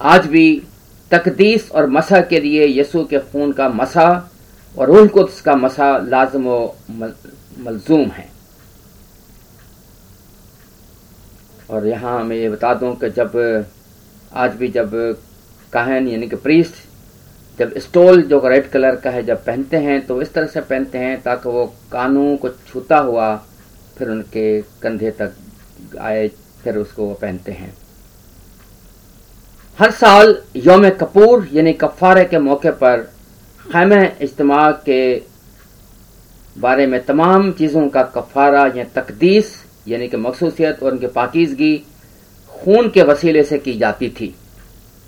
आज 0.00 0.26
भी 0.26 0.62
तकदीस 1.10 1.70
और 1.70 1.86
मसा 1.86 2.20
के 2.20 2.40
लिए 2.40 2.66
यसु 2.80 3.04
के 3.04 3.18
खून 3.18 3.52
का 3.52 3.68
मसा 3.68 4.08
और 4.74 4.86
रूह 4.86 5.06
कुद्स 5.08 5.40
का 5.40 5.54
मसा 5.56 5.96
लाजम 5.98 6.48
मलजूम 7.64 8.08
है। 8.08 8.28
और 11.70 11.86
यहाँ 11.86 12.22
मैं 12.24 12.36
ये 12.36 12.48
बता 12.48 12.72
दूँ 12.74 12.94
कि 12.96 13.10
जब, 13.10 13.66
आज 14.32 14.54
भी 14.56 14.68
जब 14.68 14.90
काहन 15.72 16.08
यानी 16.08 16.28
कि 16.28 16.36
प्रीस्ट 16.36 16.74
जब 17.58 17.76
स्टोल 17.78 18.22
जो 18.22 18.40
रेड 18.48 18.68
कलर 18.70 18.96
का 18.96 19.10
है 19.10 19.22
जब 19.22 19.44
पहनते 19.44 19.76
हैं 19.76 20.00
तो 20.06 20.20
इस 20.22 20.32
तरह 20.32 20.46
से 20.46 20.60
पहनते 20.60 20.98
हैं 20.98 21.20
ताकि 21.22 21.48
वो 21.48 21.64
कानों 21.92 22.36
को 22.36 22.48
छूता 22.48 22.98
हुआ 22.98 23.34
फिर 23.98 24.08
उनके 24.08 24.60
कंधे 24.82 25.10
तक 25.10 25.32
आए, 26.00 26.28
फिर 26.62 26.76
उसको 26.76 27.06
वो 27.06 27.14
पहनते 27.14 27.52
हैं। 27.52 27.72
हर 29.78 29.90
साल 29.90 30.36
योम 30.56 30.88
कपूर 30.90 31.48
यानी 31.52 31.72
कफ़ारे 31.72 32.24
के 32.24 32.38
मौके 32.38 32.70
पर 32.80 33.02
खैम 33.62 33.92
इज्तम 33.94 34.54
के 34.86 35.02
बारे 36.56 36.86
में 36.86 37.04
तमाम 37.04 37.50
चीज़ों 37.52 37.88
का 37.88 38.02
कफ़ारा 38.14 38.66
या 38.76 38.84
तकदीस 38.94 39.54
यानी 39.86 40.08
कि 40.08 40.16
मखसूसियत 40.16 40.82
और 40.82 40.92
उनकी 40.92 41.06
पाकिजगी 41.08 41.76
खून 42.50 42.88
के 42.90 43.02
वसीले 43.02 43.42
से 43.44 43.58
की 43.58 43.76
जाती 43.78 44.08
थी। 44.10 44.34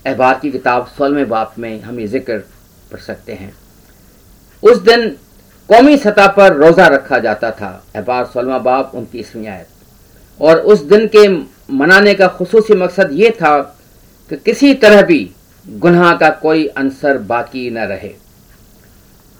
अहबार 0.04 0.38
की 0.38 0.50
किताब 0.50 0.86
सोलहवें 0.88 1.28
बाप 1.28 1.54
में 1.58 1.80
हम 1.82 2.00
ये 2.00 2.06
ज़िक्र 2.08 2.38
पढ़ 2.92 3.00
सकते 3.00 3.32
हैं। 3.32 3.52
उस 4.62 4.78
दिन 4.82 5.08
कौमी 5.68 5.96
सतह 5.96 6.26
पर 6.28 6.54
रोज़ा 6.56 6.86
रखा 6.88 7.18
जाता 7.18 7.50
था। 7.50 7.70
अहबार 7.94 8.24
सोलवा 8.26 8.58
बाप 8.60 8.92
उनतीसवीं 8.94 9.46
आयत। 9.46 9.68
और 10.40 10.58
उस 10.62 10.82
दिन 10.84 11.06
के 11.06 11.26
मनाने 11.74 12.14
का 12.14 12.26
खसूसी 12.28 12.74
मकसद 12.74 13.10
ये 13.12 13.30
था 13.32 13.58
कि 14.30 14.36
किसी 14.36 14.72
तरह 14.74 15.02
भी 15.02 15.30
गुनाह 15.66 16.12
का 16.16 16.30
कोई 16.42 16.66
अंसर 16.66 17.18
बाकी 17.28 17.68
न 17.70 17.78
रहे। 17.86 18.12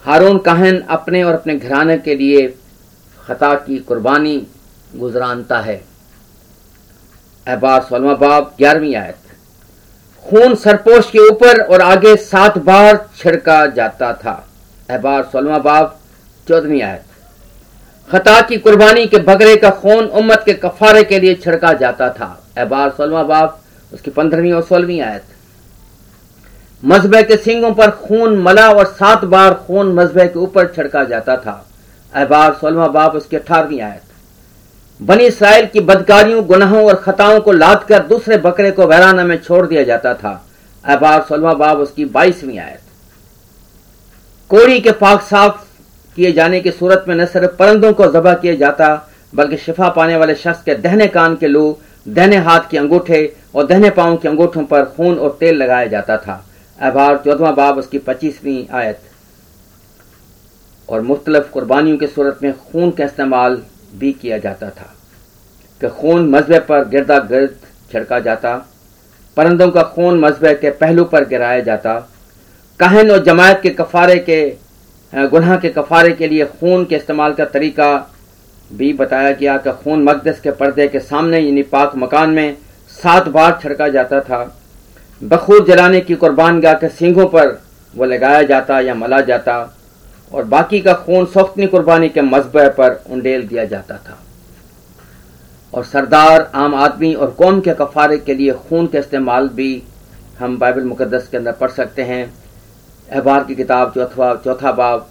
हारून 0.05 0.39
काहन 0.39 0.81
अपने 0.91 1.23
और 1.23 1.35
अपने 1.35 1.57
घराने 1.57 1.97
के 1.99 2.15
लिए 2.15 2.47
खता 3.19 3.55
की 3.57 3.79
कुर्बानी 3.79 4.37
गुजरानता 4.97 5.59
है। 5.61 5.81
अहबार 7.47 7.83
सोलवा 7.83 8.15
बाब 8.15 8.55
ग्यारहवीं 8.59 8.95
आयत। 8.97 9.17
खून 10.25 10.55
सरपोश 10.55 11.11
के 11.11 11.19
ऊपर 11.19 11.61
और 11.63 11.81
आगे 11.81 12.17
सात 12.17 12.59
बार 12.59 13.09
छिड़का 13.19 13.67
जाता 13.67 14.13
था। 14.15 14.33
अहबार 14.91 15.23
सोलवा 15.23 15.59
बाब 15.59 15.99
चौदहवीं 16.49 16.83
आयत। 16.83 17.05
खता 18.09 18.41
की 18.41 18.57
कुर्बानी 18.57 19.07
के 19.07 19.19
बकरे 19.19 19.57
का 19.57 19.71
खून 19.71 20.05
उम्मत 20.05 20.43
के 20.47 20.53
कफारे 20.55 21.05
के 21.05 21.21
लिए 21.21 21.35
छिड़का 21.35 21.73
जाता 21.73 22.11
था। 22.11 22.27
अहबार 22.59 22.91
सोलवा 22.91 23.23
बाब 23.23 23.59
उसकी 23.93 24.11
पंद्रहवीं 24.11 24.53
और 24.53 24.63
सोलहवीं 24.63 25.01
आयत। 25.01 25.25
मजबे 26.83 27.23
के 27.23 27.37
सिंगों 27.37 27.73
पर 27.75 27.91
खून 27.91 28.37
मला 28.39 28.69
और 28.71 28.87
सात 28.87 29.25
बार 29.25 29.55
खून 29.55 29.95
मजबे 29.95 30.27
के 30.29 30.39
ऊपर 30.39 30.67
छिड़का 30.67 31.05
जाता 31.05 31.37
था। 31.37 31.67
अहबार 32.15 32.55
सोलवा 32.55 32.87
बाब 32.89 33.17
उसकी 33.17 33.37
अठारहवीं 33.37 33.81
आयत। 33.81 34.03
बनी 35.03 35.25
इसराइल 35.25 35.67
की 35.67 35.81
बदकारियों, 35.81 36.47
गुनाहों 36.47 36.85
और 36.85 36.95
खताओं 36.95 37.41
को 37.41 37.53
लाद 37.53 37.85
कर 37.85 38.07
दूसरे 38.07 38.37
बकरे 38.37 38.71
को 38.71 38.87
वैराना 38.87 39.25
में 39.25 39.39
छोड़ 39.43 39.67
दिया 39.67 39.83
जाता 39.83 40.15
था। 40.15 40.47
अहबार 40.85 41.23
सोलवा 41.23 41.55
बाब 41.55 41.79
उसकी 41.79 42.05
बाईसवीं 42.05 42.59
आयत। 42.59 42.81
कोड़ी 44.51 44.81
के 44.81 44.93
पाक 44.93 45.23
साफ़ 45.23 45.65
किए 46.17 46.33
जाने 46.33 46.61
की 46.61 46.71
सूरत 46.71 47.05
में 47.09 47.15
न 47.15 47.27
सिर्फ़ 47.27 47.57
परंदों 47.57 47.93
को 47.93 48.07
जबा 48.07 48.35
किया 48.35 48.55
जाता, 48.55 49.11
बल्कि 49.35 49.57
शिफा 49.57 49.89
पाने 49.89 50.17
वाले 50.17 50.35
शख्स 50.35 50.63
के 50.63 50.75
दहने 50.75 51.07
कान 51.07 51.37
के 51.37 51.47
लू, 51.47 51.77
दहने 52.09 52.37
हाथ 52.37 52.61
के 52.71 52.79
अंगूठे 52.79 53.37
और 53.55 53.67
दहने 53.67 53.91
पाँव 53.91 54.17
के 54.17 54.29
अंगूठों 54.29 54.65
पर 54.65 54.85
खून 54.85 55.19
और 55.19 55.37
तेल 55.41 55.57
लगाया 55.57 55.87
जाता 55.87 56.17
था। 56.17 56.47
अहबार 56.81 57.17
चौदवा 57.17 57.51
बाब 57.51 57.79
उसकी 57.79 57.99
पच्चीसवीं 57.99 58.65
आयत। 58.73 59.01
और 60.89 61.01
मुख्तलिफ़ 61.01 61.51
कुर्बानियों 61.51 61.97
की 61.99 62.07
सूरत 62.07 62.39
में 62.43 62.53
खून 62.53 62.91
का 62.91 63.05
इस्तेमाल 63.05 63.63
भी 63.93 64.13
किया 64.13 64.39
जाता 64.39 64.71
था 64.71 64.95
कि 65.81 65.89
खून 65.91 66.29
मजबे 66.31 66.59
पर 66.61 66.89
गिरदा 66.89 67.19
गिर्द 67.19 67.57
छिड़का 67.93 68.19
जाता 68.21 68.57
परंदों 69.37 69.69
का 69.71 69.83
खून 69.95 70.19
मजबे 70.21 70.55
के 70.55 70.71
पहलू 70.71 71.05
पर 71.05 71.25
गिराया 71.29 71.61
जाता। 71.61 71.95
कहन 72.81 73.11
और 73.11 73.23
जमायत 73.25 73.61
के 73.63 73.71
कफारे 73.71 74.19
के 74.29 74.41
गुनाह 75.13 75.57
के 75.57 75.69
कफारे 75.69 76.13
के 76.13 76.29
लिए 76.29 76.45
खून 76.53 76.85
के 76.85 76.97
इस्तेमाल 76.97 77.33
का 77.35 77.45
तरीका 77.45 77.95
भी 78.71 78.93
बताया 78.93 79.31
गया 79.33 79.57
कि 79.57 79.73
खून 79.75 80.03
मकदस 80.05 80.41
के 80.41 80.51
पर्दे 80.51 80.87
के 80.89 81.01
सामने, 81.01 81.39
यानी 81.39 81.63
पाक 81.63 81.97
मकान 81.97 82.31
में, 82.31 82.57
सात 82.93 83.29
बार 83.29 83.59
छिड़का 83.63 83.89
जाता 83.89 84.21
था। 84.21 84.57
बखूर 85.21 85.65
जलाने 85.67 86.01
की 86.01 86.15
कुर्बान 86.15 86.61
गाह 86.61 86.75
के 86.75 86.89
सींगों 86.89 87.27
पर 87.27 87.59
वो 87.95 88.05
लगाया 88.05 88.43
जाता 88.43 88.81
या 88.81 88.95
मला 88.95 89.21
जाता। 89.21 89.57
और 90.33 90.45
बाकी 90.45 90.81
का 90.81 90.93
खून 90.95 91.27
सोख्तनी 91.27 91.67
कुर्बानी 91.67 92.09
के 92.09 92.21
मजबे 92.21 92.69
पर 92.69 93.05
उंडेल 93.11 93.47
दिया 93.49 93.65
जाता 93.65 93.97
था। 93.97 94.19
और 95.75 95.85
सरदार, 95.85 96.51
आम 96.55 96.75
आदमी 96.75 97.15
और 97.15 97.31
कौम 97.31 97.61
के 97.61 97.75
कफारे 97.75 98.19
के 98.19 98.35
लिए 98.35 98.53
खून 98.53 98.87
का 98.87 98.99
इस्तेमाल 98.99 99.49
भी 99.49 99.83
हम 100.39 100.59
बाइबल 100.59 100.85
मुकदस 100.85 101.29
के 101.29 101.37
अंदर 101.37 101.53
पढ़ 101.53 101.71
सकते 101.71 102.03
हैं। 102.03 102.35
अहबार 103.13 103.45
की 103.45 103.55
किताब, 103.55 103.93
चौथा 103.95 104.35
चौथा 104.35 104.73
बाब 104.73 105.09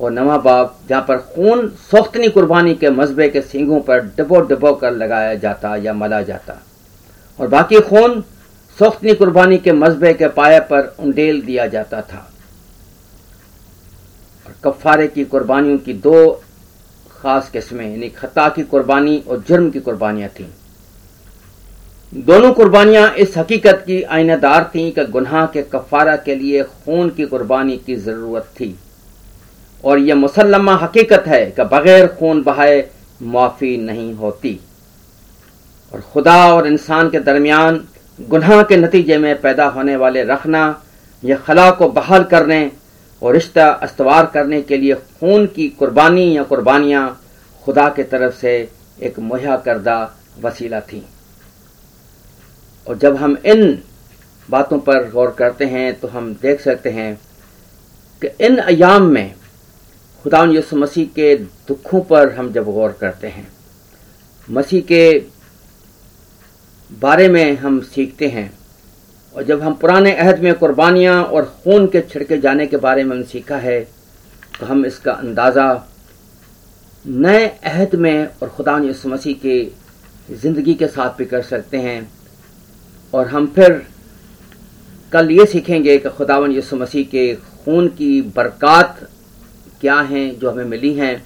और 0.00 0.10
नवा 0.10 0.38
बाब, 0.38 0.76
जहाँ 0.88 1.04
पर 1.08 1.16
खून 1.16 1.68
सोख्तनी 1.68 2.28
कुर्बानी 2.28 2.74
के 2.74 2.90
मजबे 2.90 3.28
के 3.28 3.42
सींगों 3.42 3.80
पर 3.80 4.00
डबो 4.00 4.40
डबो 4.40 4.72
कर 4.72 4.90
लगाया 4.90 5.34
जाता 5.34 5.76
या 5.76 5.92
मला 5.92 6.22
जाता। 6.22 6.62
और 7.40 7.48
बाकी 7.48 7.80
खून 7.80 8.20
सोख्तनी 8.78 9.14
कुर्बानी 9.14 9.58
के 9.58 9.72
मजबे 9.72 10.14
के 10.14 10.28
पाए 10.28 10.60
पर 10.60 10.94
उंडेल 11.00 11.42
दिया 11.42 11.66
जाता 11.66 12.02
था। 12.02 12.30
कफ़ारे 14.64 15.06
की 15.08 15.24
कुर्बानियों 15.24 15.78
की 15.78 15.92
दो 15.94 16.30
खास 17.12 17.50
किस्में, 17.50 17.90
यानी 17.90 18.08
खता 18.08 18.48
की 18.48 18.62
कुर्बानी 18.64 19.18
और 19.28 19.44
जुर्म 19.48 19.70
की 19.70 19.80
कुर्बानियाँ 19.80 20.28
थीं। 20.30 20.46
दोनों 22.12 22.52
कुर्बानियाँ 22.52 23.08
इस 23.16 23.36
हकीकत 23.38 23.82
की 23.86 24.02
आइनादार 24.02 24.70
थीं 24.74 24.90
कि 24.92 25.04
गुनाह 25.06 25.46
के 25.46 25.62
कफ़ारा 25.64 26.16
के 26.18 26.34
लिए 26.34 26.62
खून 26.62 27.10
की 27.10 27.26
कुर्बानी 27.26 27.76
की 27.76 27.96
ज़रूरत 27.96 28.52
थी। 28.60 28.74
और 29.84 29.98
यह 29.98 30.14
मुसलमा 30.14 30.74
हकीकत 30.76 31.24
है 31.26 31.44
कि 31.50 31.64
बगैर 31.66 32.06
खून 32.18 32.42
बहाए 32.42 32.88
माफ़ी 33.24 33.76
नहीं 33.76 34.12
होती। 34.14 34.58
और 35.94 36.00
खुदा 36.12 36.36
और 36.54 36.66
इंसान 36.66 37.10
के 37.10 37.20
दरमियान 37.20 37.84
गुनाह 38.18 38.62
के 38.62 38.76
नतीजे 38.76 39.18
में 39.18 39.40
पैदा 39.40 39.66
होने 39.66 39.96
वाले 39.96 40.22
रखना 40.24 40.62
यह 41.22 41.36
खला 41.36 41.70
को 41.70 41.88
बहाल 41.90 42.24
करने 42.24 42.60
और 43.22 43.32
रिश्ता 43.34 43.68
अस्तवार 43.68 44.26
करने 44.26 44.60
के 44.62 44.76
लिए 44.76 44.94
खून 44.94 45.46
की 45.46 45.68
कुर्बानी 45.68 46.36
या 46.36 46.42
कुर्बानियाँ 46.42 47.20
खुदा 47.64 47.88
के 47.88 48.02
तरफ़ 48.02 48.34
से 48.34 48.56
एक 49.02 49.18
मुहैया 49.18 49.56
करदा 49.56 49.98
वसीला 50.40 50.80
थी। 50.80 51.04
और 52.86 52.98
जब 52.98 53.16
हम 53.16 53.36
इन 53.46 53.78
बातों 54.48 54.78
पर 54.80 55.10
गौर 55.10 55.30
करते 55.30 55.64
हैं 55.64 55.92
तो 56.00 56.08
हम 56.08 56.32
देख 56.34 56.60
सकते 56.60 56.90
हैं 56.90 57.14
कि 58.22 58.28
इन 58.46 58.56
अयाम 58.58 59.02
में 59.02 59.34
खुदा 60.24 60.44
यसु 60.52 60.76
मसीह 60.76 61.06
के 61.06 61.34
दुखों 61.68 62.00
पर 62.00 62.32
हम 62.32 62.52
जब 62.52 62.64
गौर 62.64 62.92
करते 62.92 63.26
हैं, 63.28 63.48
मसीह 64.48 64.82
के 64.82 65.18
बारे 66.90 67.28
में 67.28 67.56
हम 67.56 67.80
सीखते 67.80 68.28
हैं 68.28 68.57
और 69.38 69.44
जब 69.44 69.60
हम 69.62 69.74
पुराने 69.74 70.12
अहद 70.12 70.38
में 70.42 70.54
कुर्बानियाँ 70.58 71.22
और 71.24 71.44
खून 71.64 71.86
के 71.86 72.00
छिड़के 72.02 72.38
जाने 72.38 72.66
के 72.66 72.76
बारे 72.76 73.04
में 73.04 73.22
सीखा 73.24 73.56
है 73.56 73.80
तो 74.58 74.66
हम 74.66 74.84
इसका 74.86 75.12
अंदाज़ा 75.12 75.66
नए 77.04 77.46
अहद 77.46 77.94
में 77.94 78.26
और 78.26 78.48
खुदा 78.48 78.76
मसीह 78.78 79.34
के 79.44 79.62
ज़िंदगी 80.34 80.74
के 80.74 80.86
साथ 80.88 81.16
भी 81.18 81.24
कर 81.24 81.42
सकते 81.42 81.76
हैं। 81.78 82.10
और 83.12 83.28
हम 83.28 83.46
फिर 83.54 83.82
कल 85.12 85.30
ये 85.30 85.46
सीखेंगे 85.46 85.98
कि 85.98 86.08
खुदावन 86.08 86.52
यसु 86.52 86.76
मसीह 86.76 87.04
के 87.06 87.34
खून 87.64 87.88
की 87.90 88.20
बरक़ात 88.36 89.08
क्या 89.80 90.00
हैं 90.02 90.38
जो 90.38 90.50
हमें 90.50 90.64
मिली 90.66 90.94
हैं। 90.94 91.16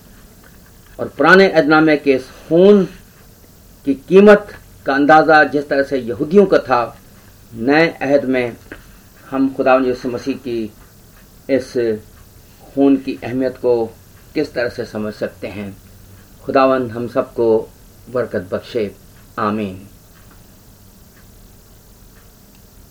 और 0.98 1.14
पुराने 1.16 1.48
अदनामे 1.50 1.96
के 1.98 2.18
खून 2.18 2.84
की 3.86 3.94
कीमत 4.08 4.52
का 4.86 4.94
अंदाज़ा 4.94 5.44
जिस 5.44 5.68
तरह 5.68 5.82
से 5.82 5.98
यहूदियों 6.00 6.46
का 6.46 6.58
था 6.60 6.84
नए 7.54 7.88
अहद 7.88 8.24
में 8.24 8.56
हम 9.30 9.54
खुदा 9.54 9.76
यसु 9.76 10.08
मसीह 10.08 10.36
की 10.36 10.72
इस 11.50 11.98
खून 12.74 12.96
की 12.96 13.18
अहमियत 13.24 13.56
को 13.56 13.86
किस 14.34 14.54
तरह 14.54 14.68
से 14.68 14.84
समझ 14.84 15.14
सकते 15.14 15.46
हैं? 15.46 15.76
खुदावन 16.44 16.90
हम 16.90 17.08
सबको 17.08 17.68
बरकत 18.10 18.48
बख्शे। 18.52 18.96
आमीन। 19.38 19.86